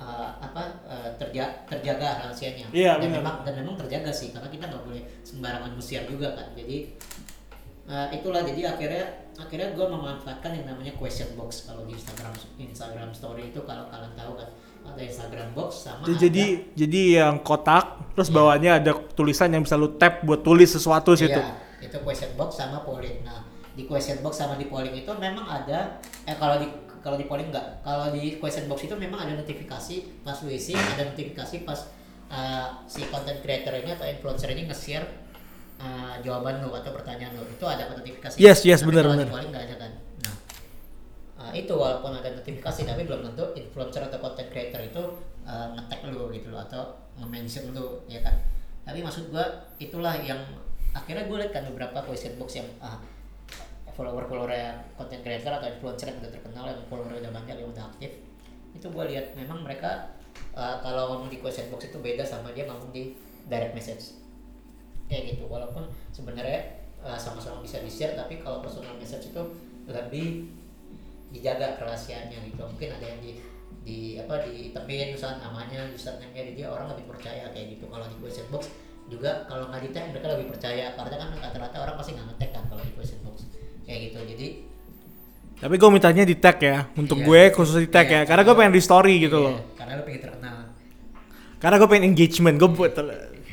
uh, 0.00 0.30
apa 0.40 0.82
uh, 0.88 1.10
terja- 1.20 1.66
terjaga 1.68 2.22
rahasianya. 2.22 2.70
Iya, 2.72 3.02
dan 3.02 3.10
memang 3.10 3.42
dan 3.44 3.54
memang 3.60 3.74
terjaga 3.76 4.14
sih 4.14 4.30
karena 4.30 4.48
kita 4.48 4.70
nggak 4.70 4.82
boleh 4.86 5.02
sembarangan 5.26 5.74
share 5.82 6.06
juga 6.08 6.32
kan. 6.38 6.54
Jadi 6.54 6.96
uh, 7.86 8.08
itulah 8.10 8.42
jadi 8.42 8.74
akhirnya 8.76 9.04
akhirnya 9.34 9.72
gue 9.72 9.86
memanfaatkan 9.88 10.50
yang 10.52 10.66
namanya 10.68 10.92
question 10.94 11.32
box 11.34 11.64
kalau 11.64 11.82
di 11.88 11.96
Instagram 11.96 12.32
Instagram 12.60 13.10
Story 13.16 13.48
itu 13.50 13.60
kalau 13.64 13.88
kalian 13.88 14.12
tahu 14.12 14.32
kan 14.36 14.48
ada 14.82 15.02
Instagram 15.02 15.48
box 15.54 15.86
sama 15.88 16.04
Jadi 16.04 16.12
ada- 16.12 16.22
jadi 16.26 16.44
jadi 16.74 17.00
yang 17.22 17.34
kotak 17.40 18.02
terus 18.12 18.28
Iya. 18.28 18.36
bawahnya 18.36 18.70
ada 18.82 18.92
tulisan 19.14 19.48
yang 19.54 19.62
bisa 19.64 19.78
lu 19.78 19.94
tap 19.96 20.20
buat 20.26 20.42
tulis 20.42 20.68
sesuatu 20.68 21.14
situ. 21.14 21.38
Iya, 21.38 21.54
itu 21.80 21.96
question 22.02 22.34
box 22.34 22.58
sama 22.58 22.82
polling. 22.82 23.22
Nah, 23.22 23.46
di 23.72 23.86
question 23.86 24.18
box 24.20 24.42
sama 24.42 24.58
di 24.58 24.66
polling 24.68 24.92
itu 24.92 25.08
memang 25.16 25.46
ada 25.46 26.02
eh 26.26 26.36
kalau 26.36 26.58
di 26.60 26.66
kalau 27.02 27.14
di 27.18 27.26
polling 27.26 27.50
enggak. 27.50 27.82
Kalau 27.82 28.10
di 28.10 28.36
question 28.42 28.66
box 28.66 28.84
itu 28.84 28.94
memang 28.98 29.22
ada 29.22 29.32
notifikasi 29.34 30.22
pas 30.22 30.38
lu 30.42 30.50
isi, 30.50 30.74
ada 30.74 31.02
notifikasi 31.08 31.62
pas 31.62 31.78
uh, 32.30 32.82
si 32.86 33.02
content 33.06 33.38
creator 33.40 33.74
ini 33.78 33.94
atau 33.94 34.06
influencer 34.06 34.50
ini 34.50 34.66
nge-share 34.66 35.06
uh, 35.82 36.14
jawaban 36.22 36.62
lu 36.62 36.70
atau 36.70 36.94
pertanyaan 36.94 37.34
lu. 37.34 37.42
Itu 37.50 37.66
ada 37.66 37.90
notifikasi. 37.90 38.38
Yes, 38.38 38.62
yes, 38.62 38.86
benar, 38.86 39.10
benar. 39.10 39.26
Di 39.26 39.34
polling 39.34 39.50
enggak 39.50 39.66
ada 39.66 39.76
kan. 39.82 39.92
Nah, 40.22 40.34
uh, 41.42 41.52
itu 41.52 41.74
walaupun 41.74 42.14
ada 42.14 42.30
notifikasi 42.30 42.86
tapi 42.86 43.02
belum 43.02 43.26
tentu 43.26 43.44
influencer 43.58 44.06
atau 44.06 44.22
content 44.22 44.48
creator 44.48 44.80
itu 44.80 45.02
uh, 45.46 45.66
nge-tag 45.74 46.00
lu 46.14 46.30
gitu 46.30 46.54
loh 46.54 46.62
atau 46.62 47.02
nge-mention 47.18 47.74
lu 47.74 48.00
ya 48.06 48.22
kan 48.22 48.38
tapi 48.82 48.98
maksud 48.98 49.30
gua 49.30 49.46
itulah 49.78 50.14
yang 50.18 50.38
akhirnya 50.92 51.24
gue 51.24 51.36
lihat 51.40 51.52
kan 51.56 51.64
beberapa 51.72 52.04
question 52.04 52.36
box 52.36 52.60
yang 52.60 52.68
ah, 52.84 53.00
follower 53.96 54.28
follower 54.28 54.52
content 54.96 55.22
creator 55.24 55.52
atau 55.56 55.68
influencer 55.72 56.12
yang 56.12 56.18
udah 56.20 56.32
terkenal 56.32 56.64
yang 56.68 56.80
follower 56.88 57.16
udah 57.16 57.32
banyak 57.32 57.56
yang 57.56 57.68
udah 57.72 57.84
aktif 57.88 58.12
itu 58.72 58.86
gue 58.88 59.04
lihat 59.12 59.36
memang 59.36 59.64
mereka 59.64 60.16
uh, 60.56 60.80
kalau 60.80 61.16
ngomong 61.16 61.28
di 61.28 61.40
question 61.44 61.68
box 61.68 61.92
itu 61.92 62.00
beda 62.00 62.24
sama 62.24 62.52
dia 62.56 62.64
ngomong 62.68 62.88
di 62.92 63.12
direct 63.48 63.76
message 63.76 64.16
kayak 65.12 65.36
gitu. 65.36 65.44
Walaupun 65.44 65.92
sebenarnya 66.08 66.80
uh, 67.04 67.20
sama-sama 67.20 67.60
bisa 67.60 67.84
di 67.84 67.92
share 67.92 68.16
tapi 68.16 68.40
kalau 68.40 68.64
personal 68.64 68.96
message 68.96 69.28
itu 69.28 69.42
lebih 69.84 70.48
dijaga 71.28 71.76
kerahasiaannya 71.76 72.48
gitu. 72.48 72.64
Mungkin 72.64 72.88
ada 72.96 73.04
yang 73.04 73.20
di 73.20 73.32
di 73.82 74.14
apa 74.16 74.46
di 74.46 74.70
temin 74.70 75.12
misalnya 75.12 75.50
namanya 75.50 75.90
username-nya 75.92 76.54
dia 76.56 76.66
orang 76.72 76.96
lebih 76.96 77.12
percaya 77.12 77.52
kayak 77.52 77.76
gitu. 77.76 77.84
Kalau 77.92 78.08
di 78.08 78.16
question 78.24 78.48
box 78.48 78.72
juga 79.12 79.44
kalau 79.50 79.68
nggak 79.68 79.82
di 79.84 79.90
tag 79.92 80.08
mereka 80.08 80.32
lebih 80.32 80.48
percaya. 80.56 80.96
Karena 80.96 81.16
kan 81.20 81.28
rata-rata 81.36 81.76
orang 81.76 81.94
pasti 82.00 82.10
nggak 82.16 82.26
ngetek 82.32 82.50
kan 82.56 82.64
kalau 82.72 82.80
di 82.80 82.92
question 82.96 83.20
box. 83.20 83.44
Kayak 83.84 84.00
gitu. 84.08 84.18
Jadi 84.24 84.48
Tapi 85.62 85.78
gue 85.78 85.90
mintanya 85.94 86.26
di 86.26 86.34
tag 86.42 86.58
ya, 86.58 86.90
untuk 86.98 87.22
Iya. 87.22 87.26
gue 87.30 87.42
khusus 87.54 87.86
di 87.86 87.86
tag 87.86 88.10
Iya. 88.10 88.26
ya, 88.26 88.26
karena 88.26 88.42
gue 88.42 88.54
pengen 88.58 88.74
di 88.74 88.82
story 88.82 89.14
gitu 89.22 89.38
iya, 89.38 89.46
loh. 89.46 89.56
karena 89.78 89.92
lo 89.94 90.02
pengen 90.02 90.22
terkenal. 90.26 90.56
Karena 91.62 91.76
gue 91.78 91.86
pengen 91.86 92.04
engagement, 92.10 92.56
gue 92.58 92.70
buat 92.74 92.92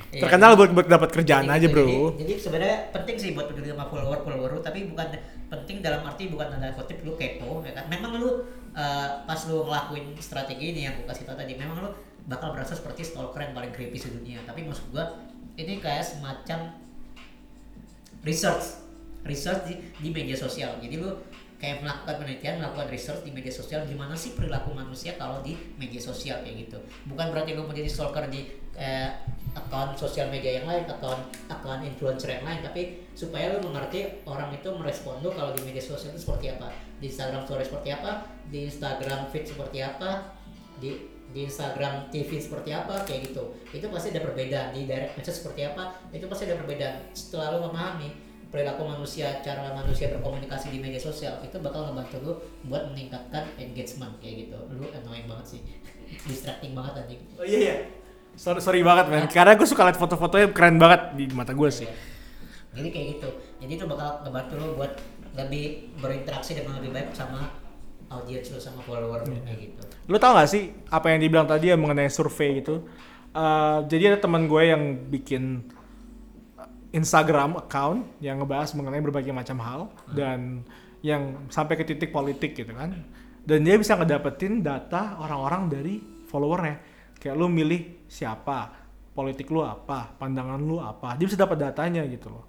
Iya. 0.09 0.25
terkenal 0.25 0.57
buat 0.57 0.73
buat 0.73 0.87
dapat 0.89 1.09
kerjaan 1.13 1.45
Jadi 1.45 1.53
aja 1.53 1.67
gitu, 1.69 1.73
bro. 1.77 1.85
Jadi, 1.85 1.97
jadi 2.25 2.33
sebenarnya 2.41 2.77
penting 2.89 3.15
sih 3.21 3.29
buat 3.37 3.45
peduli 3.45 3.69
sama 3.69 3.85
follower 3.93 4.19
follower 4.25 4.49
lu, 4.57 4.61
tapi 4.65 4.89
bukan 4.89 5.07
penting 5.53 5.85
dalam 5.85 6.01
arti 6.01 6.33
bukan 6.33 6.49
tanda 6.49 6.73
kutip 6.73 6.97
lu 7.05 7.13
kepo, 7.13 7.61
ya 7.61 7.77
kan? 7.77 7.85
Memang 7.93 8.17
lu 8.17 8.41
uh, 8.73 9.07
pas 9.29 9.39
lu 9.45 9.69
ngelakuin 9.69 10.17
strategi 10.17 10.73
ini 10.73 10.89
yang 10.89 10.97
gue 10.97 11.05
kasih 11.05 11.29
tau 11.29 11.37
tadi, 11.37 11.53
memang 11.53 11.77
lu 11.77 11.89
bakal 12.25 12.57
berasa 12.57 12.73
seperti 12.73 13.05
stalker 13.05 13.37
yang 13.37 13.53
paling 13.53 13.69
creepy 13.69 14.01
sedunia. 14.01 14.41
Tapi 14.49 14.65
maksud 14.65 14.89
gua 14.89 15.13
ini 15.61 15.77
kayak 15.77 16.05
semacam 16.05 16.73
research, 18.25 18.81
research 19.25 19.61
di, 19.69 19.73
di 20.01 20.09
media 20.09 20.37
sosial. 20.37 20.77
Jadi 20.81 20.95
lu 20.97 21.09
kayak 21.59 21.83
melakukan 21.83 22.23
penelitian, 22.23 22.63
melakukan 22.63 22.87
research 22.87 23.21
di 23.27 23.31
media 23.35 23.51
sosial 23.51 23.83
gimana 23.83 24.15
sih 24.15 24.31
perilaku 24.31 24.71
manusia 24.71 25.19
kalau 25.19 25.43
di 25.43 25.59
media 25.75 25.99
sosial 25.99 26.39
kayak 26.41 26.65
gitu. 26.65 26.79
Bukan 27.05 27.35
berarti 27.35 27.51
lu 27.51 27.67
menjadi 27.67 27.91
stalker 27.91 28.31
di 28.31 28.47
eh, 28.79 29.11
akun 29.57 29.95
sosial 29.97 30.29
media 30.29 30.61
yang 30.61 30.67
lain, 30.69 30.85
akun 30.85 31.19
akun 31.49 31.81
influencer 31.85 32.37
yang 32.37 32.45
lain, 32.45 32.61
tapi 32.61 33.03
supaya 33.17 33.57
lu 33.57 33.65
mengerti 33.65 34.21
orang 34.29 34.53
itu 34.53 34.69
merespon 34.69 35.19
lu 35.25 35.33
kalau 35.33 35.51
di 35.53 35.61
media 35.65 35.81
sosial 35.81 36.13
itu 36.13 36.21
seperti 36.21 36.53
apa, 36.53 36.69
di 37.01 37.09
Instagram 37.09 37.41
story 37.45 37.63
seperti 37.65 37.89
apa, 37.93 38.11
di 38.49 38.59
Instagram 38.69 39.19
feed 39.33 39.45
seperti 39.49 39.79
apa, 39.81 40.09
di 40.77 41.19
di 41.29 41.45
Instagram 41.45 42.09
TV 42.09 42.41
seperti 42.41 42.73
apa 42.73 43.05
kayak 43.05 43.29
gitu. 43.29 43.53
Itu 43.69 43.85
pasti 43.93 44.09
ada 44.09 44.25
perbedaan. 44.25 44.73
Di 44.73 44.89
direct 44.89 45.13
message 45.13 45.37
seperti 45.45 45.61
apa 45.69 45.93
itu 46.09 46.25
pasti 46.25 46.49
ada 46.49 46.57
perbedaan. 46.57 46.95
Setelah 47.13 47.53
lu 47.53 47.69
memahami 47.69 48.09
perilaku 48.49 48.81
manusia 48.81 49.45
cara 49.45 49.69
manusia 49.77 50.09
berkomunikasi 50.09 50.73
di 50.73 50.81
media 50.81 50.97
sosial 50.97 51.37
itu 51.45 51.61
bakal 51.61 51.85
ngebantu 51.85 52.17
lu 52.25 52.33
buat 52.65 52.89
meningkatkan 52.89 53.45
engagement 53.61 54.17
kayak 54.17 54.49
gitu. 54.49 54.57
Lu 54.73 54.89
annoying 54.89 55.29
banget 55.29 55.57
sih. 55.57 55.61
Distracting 56.29 56.73
banget 56.73 57.05
anjing. 57.05 57.21
Oh 57.37 57.45
iya 57.45 57.59
iya. 57.61 57.75
Sorry, 58.35 58.59
sorry 58.61 58.81
banget 58.83 59.05
men, 59.11 59.25
karena 59.27 59.53
gue 59.57 59.67
suka 59.67 59.83
liat 59.87 59.97
foto-fotonya 59.99 60.53
keren 60.53 60.77
banget 60.79 61.17
di 61.17 61.25
mata 61.31 61.51
gue 61.53 61.69
sih. 61.71 61.87
Iya. 61.87 61.95
jadi 62.69 62.87
kayak 62.93 63.07
gitu 63.17 63.29
jadi 63.59 63.71
itu 63.81 63.85
bakal 63.89 64.21
ngebantu 64.23 64.53
lu 64.61 64.67
buat 64.77 64.93
lebih 65.35 65.89
berinteraksi 65.97 66.53
dengan 66.53 66.77
lebih 66.79 66.93
baik 66.93 67.11
sama 67.17 67.49
audiens 68.07 68.47
lu 68.53 68.61
sama 68.61 68.79
follower 68.85 69.25
lu 69.25 69.35
kayak 69.41 69.59
gitu 69.59 69.83
Lu 70.09 70.17
tau 70.17 70.33
gak 70.33 70.49
sih 70.49 70.73
apa 70.89 71.13
yang 71.13 71.19
dibilang 71.21 71.45
tadi 71.45 71.69
ya 71.69 71.77
mengenai 71.77 72.09
survei 72.09 72.65
itu? 72.65 72.81
Eh, 73.29 73.79
jadi 73.85 74.13
ada 74.15 74.17
teman 74.25 74.49
gue 74.49 74.63
yang 74.65 74.81
bikin 75.05 75.61
Instagram 76.89 77.61
account 77.61 78.17
yang 78.17 78.41
ngebahas 78.41 78.73
mengenai 78.73 79.05
berbagai 79.05 79.29
macam 79.29 79.61
hal 79.61 79.81
dan 80.09 80.65
yang 81.05 81.45
sampai 81.53 81.77
ke 81.77 81.85
titik 81.85 82.09
politik 82.09 82.57
gitu 82.57 82.73
kan. 82.73 82.97
Dan 83.45 83.61
dia 83.61 83.77
bisa 83.77 83.93
ngedapetin 83.93 84.65
data 84.65 85.21
orang-orang 85.21 85.69
dari 85.69 86.01
followernya. 86.25 86.81
Kayak 87.21 87.37
lu 87.37 87.45
milih 87.45 87.98
siapa, 88.09 88.73
politik 89.13 89.47
lu 89.53 89.61
apa, 89.61 90.17
pandangan 90.17 90.57
lu 90.57 90.81
apa. 90.81 91.13
Dia 91.15 91.29
bisa 91.29 91.37
dapat 91.37 91.61
datanya 91.61 92.01
gitu 92.09 92.33
loh. 92.33 92.45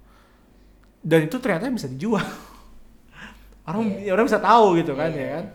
Dan 1.01 1.29
itu 1.29 1.37
ternyata 1.37 1.69
bisa 1.69 1.85
dijual. 1.85 2.21
orang 3.69 4.01
orang 4.09 4.25
bisa 4.25 4.41
tahu 4.41 4.81
gitu 4.81 4.97
kan 4.97 5.13
Iya. 5.13 5.21
ya 5.21 5.29
kan. 5.37 5.45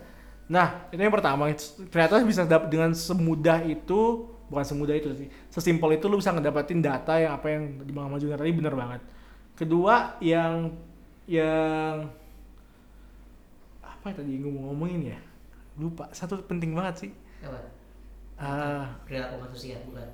Nah, 0.46 0.66
itu 0.94 1.00
yang 1.02 1.10
pertama. 1.14 1.50
Ternyata 1.90 2.22
bisa 2.22 2.46
dapat 2.46 2.70
dengan 2.70 2.94
semudah 2.94 3.66
itu, 3.66 4.30
bukan 4.46 4.62
semudah 4.62 4.94
itu 4.94 5.10
sih. 5.18 5.28
Sesimpel 5.50 5.98
itu 5.98 6.06
lu 6.06 6.22
bisa 6.22 6.30
ngedapetin 6.30 6.78
data 6.78 7.18
yang 7.18 7.34
apa 7.34 7.46
yang 7.50 7.82
di 7.82 7.90
Mama 7.90 8.14
Junior 8.22 8.38
tadi 8.38 8.54
bener 8.54 8.74
banget. 8.78 9.02
Kedua 9.58 10.14
yang 10.22 10.70
yang 11.26 12.06
apa 13.82 14.14
tadi 14.14 14.38
gue 14.38 14.50
mau 14.54 14.70
ngomongin 14.70 15.10
ya? 15.14 15.18
Lupa. 15.82 16.06
Satu 16.14 16.38
penting 16.46 16.72
banget 16.78 16.94
sih. 17.06 17.10
apa 17.42 17.58
Ah, 18.36 19.00
perilaku 19.04 19.40
manusia 19.40 19.80
bukan 19.82 20.04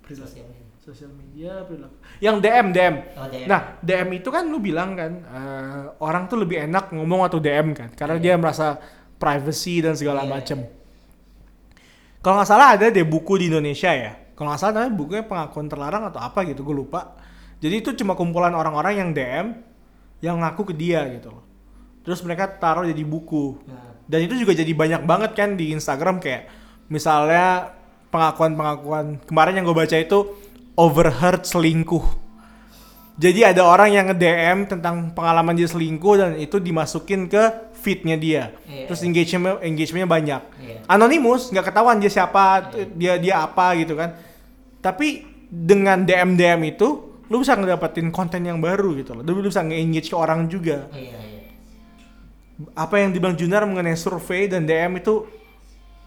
Perilaku. 0.00 0.26
sosial 0.30 0.46
media 0.46 0.70
sosial 0.78 1.10
media 1.10 1.52
perilaku. 1.62 1.94
Yang 2.18 2.36
DM 2.38 2.66
DM. 2.70 2.94
oh, 3.14 3.26
DM. 3.26 3.46
Nah, 3.46 3.60
DM 3.78 4.08
itu 4.14 4.28
kan 4.28 4.44
lu 4.46 4.58
bilang 4.58 4.94
kan 4.94 5.12
eh, 5.18 5.84
orang 5.98 6.26
tuh 6.26 6.38
lebih 6.38 6.62
enak 6.62 6.90
ngomong 6.90 7.26
atau 7.26 7.38
DM 7.38 7.74
kan 7.74 7.90
karena 7.92 8.18
Iya. 8.18 8.22
dia 8.22 8.34
merasa 8.36 8.66
privacy 9.18 9.78
dan 9.78 9.94
segala 9.94 10.22
Iya, 10.22 10.30
macem. 10.30 10.58
Kalau 12.18 12.38
nggak 12.38 12.48
salah 12.48 12.78
ada 12.78 12.86
deh 12.86 13.02
buku 13.02 13.34
di 13.36 13.50
Indonesia 13.50 13.90
ya. 13.90 14.14
Kalau 14.34 14.50
nggak 14.50 14.60
salah 14.60 14.72
namanya 14.78 14.94
bukunya 14.94 15.24
pengakuan 15.26 15.66
terlarang 15.66 16.02
atau 16.06 16.18
apa 16.18 16.46
gitu, 16.46 16.62
gue 16.62 16.76
lupa. 16.76 17.18
Jadi 17.58 17.74
itu 17.78 17.90
cuma 17.98 18.14
kumpulan 18.14 18.54
orang-orang 18.54 18.94
yang 18.96 19.10
DM 19.10 19.46
yang 20.22 20.38
ngaku 20.38 20.70
ke 20.70 20.74
dia 20.74 21.02
gitu 21.10 21.30
loh. 21.30 21.42
Terus 22.02 22.22
mereka 22.22 22.46
taruh 22.46 22.86
jadi 22.86 23.02
buku. 23.02 23.58
Nah, 23.66 23.90
Dan 24.02 24.26
itu 24.26 24.34
juga 24.34 24.50
jadi 24.52 24.70
banyak 24.70 25.02
banget 25.02 25.30
kan 25.34 25.54
di 25.54 25.70
Instagram 25.70 26.18
kayak 26.18 26.50
misalnya 26.88 27.74
pengakuan-pengakuan 28.12 29.20
kemarin 29.24 29.60
yang 29.60 29.64
gue 29.68 29.76
baca 29.76 29.96
itu 29.96 30.18
overheard 30.76 31.44
selingkuh. 31.44 32.20
Jadi 33.12 33.44
ada 33.44 33.68
orang 33.68 33.92
yang 33.92 34.08
nge-DM 34.08 34.72
tentang 34.72 35.12
pengalaman 35.12 35.52
dia 35.52 35.68
selingkuh 35.68 36.14
dan 36.16 36.30
itu 36.40 36.56
dimasukin 36.56 37.28
ke 37.28 37.70
feednya 37.76 38.16
dia. 38.16 38.56
Iya. 38.64 38.88
Terus 38.88 39.00
engagement 39.04 39.60
engagementnya 39.60 40.08
banyak. 40.08 40.42
Iya. 40.64 40.78
Anonimus 40.88 41.52
nggak 41.52 41.70
ketahuan 41.70 42.00
dia 42.00 42.08
siapa, 42.08 42.72
Iya. 42.72 42.88
dia 42.96 43.12
dia 43.20 43.34
apa 43.44 43.76
gitu 43.76 43.94
kan. 43.94 44.16
Tapi 44.80 45.28
dengan 45.52 46.02
DM 46.08 46.40
DM 46.40 46.60
itu 46.72 47.20
lu 47.28 47.36
bisa 47.40 47.52
ngedapetin 47.56 48.08
konten 48.08 48.44
yang 48.48 48.58
baru 48.64 48.96
gitu 48.96 49.12
loh. 49.12 49.22
Lu 49.22 49.44
bisa 49.44 49.60
nge-engage 49.60 50.08
ke 50.08 50.16
orang 50.16 50.48
juga 50.48 50.88
iya 50.96 51.16
iya 51.20 51.42
apa 52.76 53.00
yang 53.00 53.10
dibilang 53.10 53.34
Junar 53.34 53.66
mengenai 53.66 53.98
survei 53.98 54.46
dan 54.46 54.62
DM 54.62 55.02
itu 55.02 55.26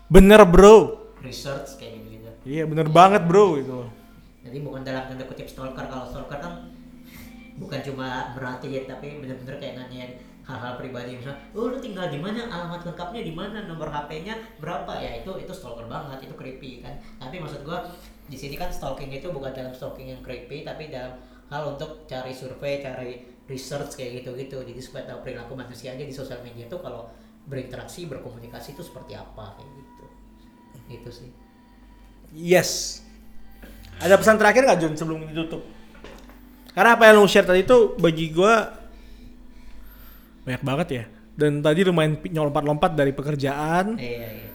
bener 0.07 0.41
bro. 0.45 1.07
Research 1.21 1.81
kayak 1.81 2.05
gitu 2.05 2.07
gitu 2.21 2.29
iya 2.45 2.63
bener 2.69 2.87
banget 2.89 3.25
bro 3.25 3.57
gitu. 3.57 3.81
Loh 3.81 3.89
jadi 4.45 4.61
bukan 4.61 4.85
dalam 4.85 5.09
tanda 5.09 5.25
kutip 5.25 5.49
stalker. 5.49 5.89
Kalau 5.89 6.05
stalker 6.05 6.37
kan 6.37 6.69
bukan 7.57 7.79
cuma 7.81 8.31
berarti 8.37 8.69
ya 8.69 8.81
tapi 8.85 9.17
bener-bener 9.17 9.57
kayak 9.57 9.75
nanyain 9.81 10.21
hal-hal 10.45 10.77
pribadi. 10.77 11.17
Misalnya 11.17 11.41
oh 11.57 11.73
lu 11.73 11.81
tinggal 11.81 12.13
di 12.13 12.21
mana? 12.21 12.45
Alamat 12.45 12.85
lengkapnya 12.85 13.25
di 13.25 13.33
mana? 13.33 13.65
Nomor 13.65 13.89
HP-nya 13.89 14.37
berapa? 14.61 15.01
Ya 15.01 15.17
itu 15.17 15.33
itu 15.41 15.49
stalker 15.49 15.89
banget. 15.89 16.29
Itu 16.29 16.37
creepy 16.37 16.85
kan? 16.85 16.93
Tapi 17.17 17.41
maksud 17.41 17.65
gua 17.65 17.89
di 18.29 18.37
sini 18.37 18.53
kan 18.53 18.69
stalking 18.69 19.09
itu 19.09 19.33
bukan 19.33 19.49
dalam 19.49 19.73
stalking 19.73 20.13
yang 20.13 20.21
creepy 20.21 20.61
tapi 20.61 20.93
dalam 20.93 21.17
hal 21.49 21.73
untuk 21.73 22.05
cari 22.05 22.33
survei 22.33 22.85
cari 22.85 23.25
research 23.49 23.97
kayak 23.97 24.21
gitu-gitu. 24.21 24.61
Jadi 24.61 24.77
supaya 24.77 25.09
tahu 25.09 25.25
perilaku 25.25 25.57
manusia 25.57 25.97
aja 25.97 26.05
di 26.05 26.13
sosial 26.13 26.45
media 26.45 26.69
tuh 26.69 26.85
kalau 26.85 27.09
berinteraksi 27.49 28.05
berkomunikasi 28.09 28.77
itu 28.77 28.81
seperti 28.81 29.13
apa 29.13 29.53
kayak 29.57 29.69
gitu 29.77 29.94
itu 30.89 31.09
sih. 31.09 31.29
Yes. 32.35 33.01
Ada 34.01 34.19
pesan 34.19 34.35
terakhir 34.35 34.67
nggak 34.67 34.79
Jun 34.83 34.93
sebelum 34.99 35.23
ditutup? 35.29 35.63
Karena 36.75 36.99
apa 36.99 37.07
yang 37.07 37.23
lu 37.23 37.29
share 37.31 37.47
tadi 37.47 37.63
itu 37.63 37.95
bagi 37.95 38.35
gua 38.35 38.75
banyak 40.43 40.63
banget 40.63 40.87
ya. 40.91 41.03
Dan 41.35 41.59
tadi 41.59 41.83
lumayan 41.83 42.19
nyelompat-lompat 42.19 42.95
dari 42.95 43.11
pekerjaan. 43.11 43.99
Iya, 43.99 44.27
iya. 44.39 44.49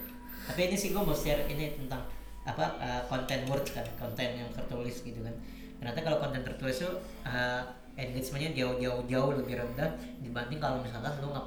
Tapi 0.49 0.59
ini 0.67 0.75
sih 0.77 0.89
gue 0.91 1.01
mau 1.01 1.13
share 1.13 1.45
ini 1.45 1.77
tentang 1.77 2.01
apa 2.41 2.65
uh, 2.81 3.01
konten 3.05 3.45
words 3.45 3.69
kan, 3.69 3.85
konten 4.01 4.29
yang 4.33 4.49
tertulis 4.49 5.05
gitu 5.05 5.21
kan. 5.21 5.35
Ternyata 5.77 5.99
kalau 6.01 6.17
konten 6.17 6.41
tertulis 6.41 6.81
itu 6.81 6.91
uh, 7.25 7.61
engagementnya 7.97 8.51
jauh-jauh 8.57 9.05
jauh 9.05 9.31
lebih 9.37 9.61
rendah 9.61 9.93
dibanding 10.23 10.59
kalau 10.61 10.81
misalkan 10.81 11.11
lu 11.21 11.29
nge 11.33 11.43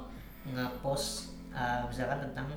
nge-post 0.55 1.35
uh, 1.51 1.83
misalkan 1.89 2.31
tentang 2.31 2.47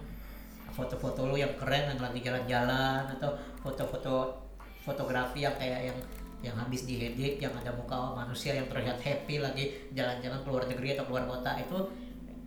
foto-foto 0.79 1.27
lu 1.27 1.35
yang 1.35 1.59
keren 1.59 1.91
yang 1.91 1.99
lagi 1.99 2.23
jalan-jalan 2.23 3.11
atau 3.19 3.35
foto-foto 3.59 4.47
fotografi 4.87 5.43
yang 5.43 5.59
kayak 5.59 5.91
yang 5.91 5.99
yang 6.39 6.55
habis 6.55 6.87
diedit 6.87 7.43
yang 7.43 7.51
ada 7.51 7.75
muka 7.75 8.15
manusia 8.15 8.55
yang 8.55 8.71
terlihat 8.71 9.03
happy 9.03 9.43
lagi 9.43 9.91
jalan-jalan 9.91 10.39
keluar 10.47 10.63
negeri 10.71 10.95
atau 10.95 11.11
keluar 11.11 11.27
kota 11.27 11.59
itu 11.59 11.79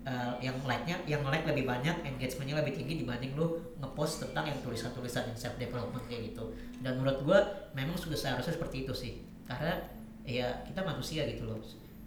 uh, 0.08 0.34
yang 0.40 0.56
like-nya 0.64 0.96
yang 1.06 1.22
like 1.28 1.46
lebih 1.46 1.68
banyak 1.68 1.94
engagementnya 2.08 2.56
lebih 2.64 2.74
tinggi 2.80 3.04
dibanding 3.04 3.36
lu 3.36 3.60
ngepost 3.84 4.24
tentang 4.24 4.48
yang 4.50 4.60
tulisan-tulisan 4.64 5.28
yang 5.28 5.38
self 5.38 5.56
development 5.60 6.08
kayak 6.08 6.34
gitu. 6.34 6.56
Dan 6.82 6.98
menurut 7.02 7.20
gua 7.28 7.40
memang 7.76 8.00
sudah 8.00 8.18
seharusnya 8.18 8.56
seperti 8.56 8.88
itu 8.88 8.94
sih. 8.96 9.14
Karena 9.46 9.78
ya 10.26 10.64
kita 10.66 10.82
manusia 10.82 11.28
gitu 11.28 11.46
loh. 11.46 11.60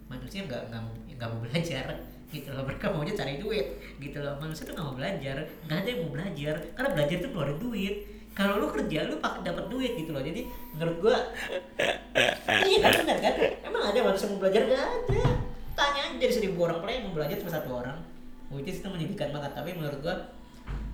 Manusia 0.09 0.41
nggak 0.45 0.73
nggak 0.73 0.81
nggak 1.15 1.27
mau 1.29 1.39
belajar 1.45 1.85
gitu 2.31 2.49
loh 2.53 2.63
mereka 2.65 2.89
maunya 2.93 3.13
cari 3.13 3.37
duit. 3.37 3.77
Gitu 4.01 4.17
loh 4.21 4.37
manusia 4.41 4.65
tuh 4.65 4.73
nggak 4.77 4.87
mau 4.87 4.95
belajar. 4.97 5.35
Nggak 5.67 5.77
ada 5.81 5.89
yang 5.89 5.99
mau 6.05 6.11
belajar 6.13 6.55
karena 6.73 6.89
belajar 6.93 7.15
tuh 7.21 7.29
keluarin 7.33 7.57
duit. 7.59 7.95
Kalau 8.35 8.53
lu 8.59 8.67
kerja 8.67 8.99
lu 9.07 9.15
pakai 9.23 9.41
dapat 9.47 9.65
duit 9.71 9.91
gitu 9.95 10.11
loh. 10.11 10.23
Jadi 10.23 10.41
menurut 10.75 10.97
gua 10.99 11.17
iya 12.65 12.77
kan 12.83 12.91
benar 13.03 13.17
kan? 13.23 13.33
Emang 13.63 13.83
ada 13.91 13.99
manusia 14.03 14.27
mau 14.29 14.39
belajar? 14.39 14.61
Nggak 14.67 14.85
ada. 14.85 15.23
Tanya 15.75 16.01
aja 16.07 16.15
dari 16.15 16.33
seribu 16.33 16.57
orang 16.63 16.79
play 16.83 16.93
yang 16.99 17.03
mau 17.11 17.13
belajar 17.15 17.35
cuma 17.39 17.51
satu 17.51 17.69
orang. 17.71 17.97
Which 18.53 18.69
is 18.69 18.79
itu 18.79 18.87
menyedihkan 18.87 19.33
banget. 19.33 19.51
Tapi 19.55 19.69
menurut 19.75 19.99
gua 20.03 20.15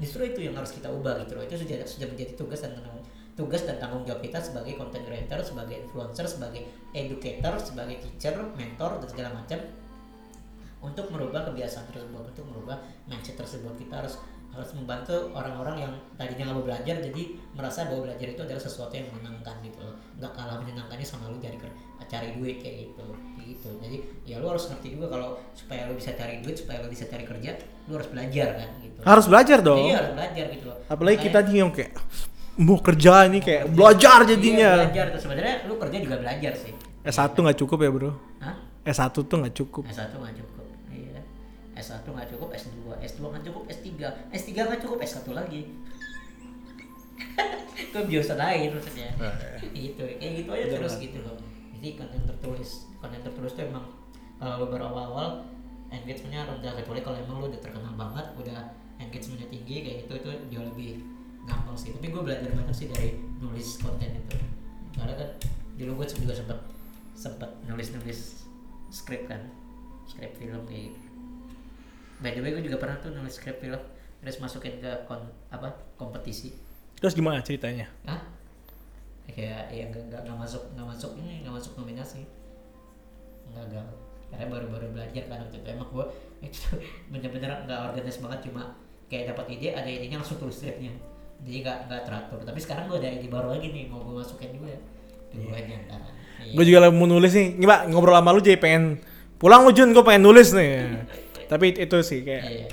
justru 0.02 0.26
itu 0.26 0.40
yang 0.46 0.56
harus 0.58 0.74
kita 0.74 0.90
ubah 0.90 1.24
gitu 1.26 1.38
loh. 1.38 1.44
Itu 1.46 1.58
sudah 1.58 1.82
sudah 1.86 2.08
menjadi 2.10 2.34
tugas 2.38 2.62
dan 2.62 2.78
tanggung 2.78 3.02
tugas 3.32 3.64
dan 3.64 3.80
tanggung 3.80 4.04
jawab 4.04 4.22
kita 4.22 4.44
sebagai 4.44 4.76
content 4.76 5.08
creator 5.08 5.40
sebagai 5.40 5.88
influencer 5.88 6.28
sebagai 6.28 6.68
educator 6.92 7.56
sebagai 7.58 8.04
teacher 8.04 8.36
mentor 8.60 9.00
dan 9.00 9.08
segala 9.08 9.30
macam 9.34 9.60
untuk 10.82 11.06
merubah 11.08 11.46
kebiasaan 11.46 11.86
tersebut 11.88 12.24
untuk 12.28 12.46
merubah 12.46 12.78
mindset 13.06 13.38
tersebut 13.38 13.74
kita 13.78 14.02
harus 14.02 14.18
harus 14.52 14.68
membantu 14.76 15.32
orang-orang 15.32 15.80
yang 15.80 15.94
tadinya 16.20 16.52
nggak 16.52 16.58
mau 16.58 16.66
belajar 16.66 16.96
jadi 17.00 17.24
merasa 17.56 17.88
bahwa 17.88 18.04
belajar 18.04 18.28
itu 18.28 18.42
adalah 18.42 18.60
sesuatu 18.60 18.92
yang 18.92 19.08
menyenangkan 19.08 19.56
gitu 19.64 19.80
loh 19.80 19.96
nggak 20.20 20.32
kalah 20.36 20.60
menyenangkannya 20.60 21.08
sama 21.08 21.32
lu 21.32 21.40
cari 21.40 21.56
cari 22.04 22.36
duit 22.36 22.60
kayak 22.60 22.76
gitu 22.84 23.06
gitu 23.40 23.70
jadi 23.80 23.98
ya 24.26 24.36
lu 24.38 24.52
harus 24.52 24.68
ngerti 24.68 25.00
juga 25.00 25.08
kalau 25.08 25.40
supaya 25.56 25.88
lu 25.88 25.96
bisa 25.96 26.12
cari 26.12 26.44
duit 26.44 26.60
supaya 26.60 26.84
lu 26.84 26.92
bisa 26.92 27.08
cari 27.08 27.24
kerja 27.24 27.56
lu 27.88 27.96
harus 27.96 28.10
belajar 28.12 28.48
kan 28.54 28.70
gitu 28.82 29.00
Harus 29.02 29.26
belajar 29.26 29.58
dong. 29.64 29.80
iya 29.82 29.96
harus 29.98 30.12
belajar 30.14 30.46
gitu 30.52 30.66
loh 30.68 30.78
Apalagi 30.84 31.16
Makanya- 31.16 31.32
kita 31.32 31.48
nih 31.48 31.58
yang 31.58 31.72
kayak 31.72 31.92
mau 32.60 32.78
kerja 32.78 33.14
ini 33.26 33.40
kayak 33.40 33.64
belajar 33.72 34.20
Iya, 34.20 34.28
jadinya. 34.28 34.72
belajar 34.84 35.06
tuh 35.10 35.22
sebenarnya 35.24 35.56
lu 35.64 35.74
kerja 35.80 35.98
juga 35.98 36.16
belajar 36.20 36.54
sih 36.54 36.74
S1 37.02 37.34
nggak 37.34 37.58
cukup 37.58 37.78
ya 37.80 37.90
bro. 37.90 38.12
Hah? 38.38 38.56
S1 38.84 39.10
tuh 39.16 39.38
nggak 39.40 39.56
cukup. 39.56 39.84
S1 39.88 40.12
nggak 40.12 40.36
cukup 40.36 40.54
iya 40.54 40.61
S1 41.82 42.06
nggak 42.06 42.30
cukup 42.38 42.50
S2 42.54 42.78
S2 43.02 43.20
nggak 43.26 43.44
cukup 43.50 43.64
S3 43.68 43.90
S3 44.30 44.50
nggak 44.54 44.82
cukup 44.86 45.00
S1 45.02 45.28
lagi. 45.34 45.62
Itu 47.90 48.00
biasa 48.06 48.34
lain 48.38 48.70
maksudnya? 48.78 49.10
Gitu 49.74 50.04
kayak 50.22 50.34
gitu 50.46 50.50
aja 50.54 50.66
terus 50.78 50.94
gitu 51.02 51.18
loh. 51.26 51.36
Jadi 51.78 51.98
konten 51.98 52.22
tertulis 52.30 52.86
konten 53.02 53.20
tertulis 53.26 53.52
tuh 53.58 53.66
emang 53.66 53.86
kalau 54.38 54.62
lo 54.62 54.66
baru 54.70 54.90
awal-awal 54.94 55.46
engagementnya 55.92 56.48
rendah 56.48 56.74
kecuali 56.78 57.02
kalau 57.04 57.18
emang 57.20 57.36
lo 57.42 57.46
udah 57.50 57.62
terkenal 57.62 57.94
banget 57.98 58.26
udah 58.38 58.60
engagementnya 59.02 59.50
tinggi 59.50 59.76
kayak 59.82 59.98
gitu 60.06 60.14
itu 60.22 60.30
jauh 60.54 60.66
lebih 60.70 61.02
gampang 61.50 61.74
sih. 61.74 61.90
Tapi 61.94 62.08
gue 62.14 62.22
belajar 62.22 62.50
banyak 62.54 62.76
sih 62.76 62.88
dari 62.90 63.18
nulis 63.42 63.82
konten 63.82 64.14
itu. 64.14 64.38
Karena 64.94 65.14
kan 65.18 65.30
dulu 65.78 66.02
gue 66.02 66.08
juga 66.14 66.34
sempet 66.38 66.60
sempet 67.18 67.50
nulis 67.70 67.90
nulis 67.94 68.20
skrip 68.90 69.26
kan 69.30 69.42
skrip 70.06 70.34
film 70.38 70.62
kayak 70.66 70.94
gitu. 70.94 71.11
By 72.22 72.32
the 72.32 72.40
way 72.40 72.54
gue 72.54 72.64
juga 72.64 72.78
pernah 72.78 73.02
tuh 73.02 73.12
nulis 73.12 73.34
skrip 73.34 73.58
film 73.60 73.82
terus 74.22 74.38
masukin 74.38 74.78
ke 74.78 74.92
kon, 75.10 75.26
apa 75.50 75.74
kompetisi 75.98 76.54
Terus 77.02 77.18
gimana 77.18 77.42
ceritanya? 77.42 77.90
Hah? 78.06 78.22
Kayak 79.26 79.74
ya 79.74 79.90
nggak 79.90 80.22
nggak 80.22 80.38
masuk 80.38 80.62
nggak 80.78 80.86
masuk 80.86 81.12
ini 81.18 81.42
nggak 81.42 81.56
masuk 81.58 81.74
nominasi. 81.82 82.22
Gagal. 83.50 83.86
Karena 84.30 84.46
baru-baru 84.48 84.94
belajar 84.94 85.26
kan 85.26 85.42
waktu 85.42 85.58
itu 85.66 85.68
emang 85.74 85.90
gua 85.90 86.06
itu 86.46 86.78
bener-bener 87.10 87.66
nggak 87.66 87.80
organis 87.90 88.22
banget 88.22 88.40
cuma 88.48 88.78
kayak 89.10 89.34
dapat 89.34 89.58
ide 89.58 89.74
ada 89.74 89.90
idenya 89.90 90.22
langsung 90.22 90.38
tulis 90.38 90.54
skripnya. 90.54 90.94
Jadi 91.42 91.58
nggak 91.66 91.78
nggak 91.90 92.02
teratur. 92.06 92.40
Tapi 92.46 92.60
sekarang 92.62 92.86
gua 92.86 93.02
ada 93.02 93.10
ide 93.10 93.26
baru 93.26 93.50
lagi 93.50 93.74
nih 93.74 93.90
mau 93.90 94.06
gua 94.06 94.22
masukin 94.22 94.54
juga. 94.54 94.78
Iya. 95.32 95.58
Gue 96.52 96.66
juga 96.68 96.80
lagi 96.86 96.94
mau 96.94 97.08
nulis 97.08 97.32
nih. 97.32 97.56
Nggak, 97.56 97.80
ngobrol 97.94 98.20
sama 98.20 98.36
lu 98.36 98.44
jadi 98.44 98.60
pengen 98.60 99.00
pulang 99.40 99.64
lu 99.64 99.72
Jun, 99.72 99.96
gue 99.96 100.04
pengen 100.04 100.28
nulis 100.28 100.52
nih. 100.52 100.92
Tapi 101.52 101.76
itu 101.76 101.98
sih 102.00 102.24
kayak 102.24 102.44
Iya. 102.46 102.68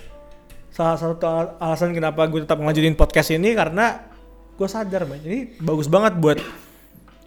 salah 0.71 0.95
satu 0.95 1.27
al- 1.27 1.55
alasan 1.59 1.91
kenapa 1.91 2.23
gue 2.25 2.41
tetap 2.41 2.55
ngelanjutin 2.57 2.95
podcast 2.95 3.31
ini 3.31 3.51
karena 3.53 4.07
gue 4.55 4.69
sadar 4.69 5.03
man 5.03 5.19
ini 5.19 5.59
bagus 5.59 5.87
banget 5.87 6.15
buat 6.15 6.39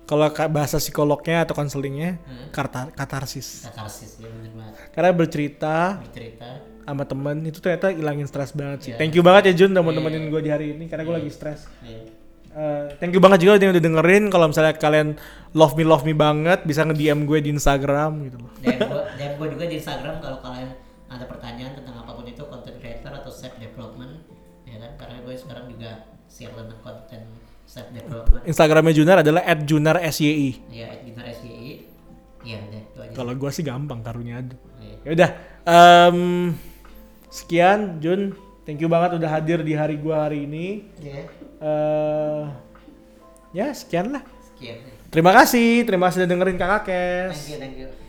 kalau 0.03 0.27
ka- 0.29 0.47
bahasa 0.47 0.75
psikolognya 0.77 1.43
atau 1.43 1.51
konselingnya 1.53 2.15
Hmm. 2.17 2.47
katarsis 2.93 3.63
Katarsis 3.65 4.15
ya 4.17 4.27
bener 4.27 4.51
banget. 4.53 4.73
karena 4.91 5.09
bercerita 5.11 5.75
Bercerita. 5.99 6.49
sama 6.81 7.03
temen 7.03 7.35
itu 7.43 7.59
ternyata 7.59 7.87
hilangin 7.89 8.23
stres 8.25 8.51
banget 8.51 8.79
sih 8.81 8.91
Iya. 8.91 8.97
thank 8.97 9.13
you 9.13 9.21
banget 9.21 9.51
ya 9.51 9.53
Jun 9.57 9.71
udah 9.71 9.79
mau 9.81 9.91
Iya. 9.91 10.27
gue 10.29 10.41
di 10.41 10.49
hari 10.49 10.65
ini 10.71 10.87
karena 10.87 11.03
gue 11.03 11.15
lagi 11.17 11.29
stres 11.29 11.67
Iya. 11.81 12.23
Eh, 12.51 12.85
thank 12.99 13.11
you 13.11 13.19
banget 13.19 13.39
juga 13.41 13.55
yang 13.57 13.71
udah 13.71 13.79
dengerin 13.81 14.27
kalau 14.27 14.47
misalnya 14.47 14.75
kalian 14.75 15.15
love 15.51 15.71
me 15.73 15.83
love 15.83 16.03
me 16.03 16.11
banget 16.11 16.63
bisa 16.63 16.83
nge 16.83 16.95
DM 16.95 17.23
gue 17.23 17.39
di 17.39 17.47
Instagram 17.49 18.27
gitu 18.27 18.37
loh 18.37 18.51
Dan 18.57 18.75
gua, 18.81 19.03
dan 19.17 19.29
gua 19.35 19.47
juga 19.49 19.63
di 19.65 19.75
Instagram 19.75 20.15
kalau 20.19 20.39
kalian 20.41 20.67
ada 21.11 21.27
pertanyaan 21.27 21.75
tentang 21.75 21.99
apa 21.99 22.15
pun 22.15 22.23
itu 22.23 22.39
content 22.47 22.77
creator 22.79 23.11
atau 23.11 23.27
self 23.27 23.59
development 23.59 24.23
ya 24.63 24.79
kan? 24.79 24.91
Karena 24.95 25.17
gue 25.27 25.33
sekarang 25.35 25.67
juga 25.67 26.07
share 26.31 26.55
tentang 26.55 26.79
konten 26.79 27.21
self 27.67 27.87
development. 27.91 28.43
Instagramnya 28.47 28.93
Junar 28.95 29.17
adalah 29.19 29.43
@junarsyi 29.43 30.31
ya 30.71 30.87
at 30.87 31.03
Ginar 31.03 31.27
SYI 31.27 31.71
ya 32.41 32.57
udah 32.57 32.81
itu 32.81 32.99
aja. 33.03 33.13
Kalau 33.13 33.33
gue 33.35 33.51
sih 33.51 33.63
gampang 33.67 33.99
karunya 34.01 34.39
ada 34.39 34.55
Iya. 34.81 34.95
ya 35.03 35.09
udah 35.13 35.29
em, 35.67 36.17
sekian 37.27 37.99
Jun. 37.99 38.33
Thank 38.63 38.79
you 38.79 38.89
banget 38.89 39.17
udah 39.19 39.29
hadir 39.29 39.59
di 39.65 39.73
hari 39.75 39.97
gua 39.99 40.29
hari 40.29 40.47
ini. 40.47 40.87
Iya. 41.01 41.27
eh 41.61 42.43
ya 43.51 43.67
sekian 43.75 44.15
lah. 44.15 44.23
Sekian 44.41 44.79
terima 45.11 45.35
kasih 45.35 45.83
terima 45.83 46.07
kasih 46.07 46.23
udah 46.23 46.29
dengerin 46.31 46.55
kakak 46.57 46.81
thank 46.87 47.35
kes 47.35 47.39
you 47.51 47.57
thank 47.59 47.75
you 47.75 48.00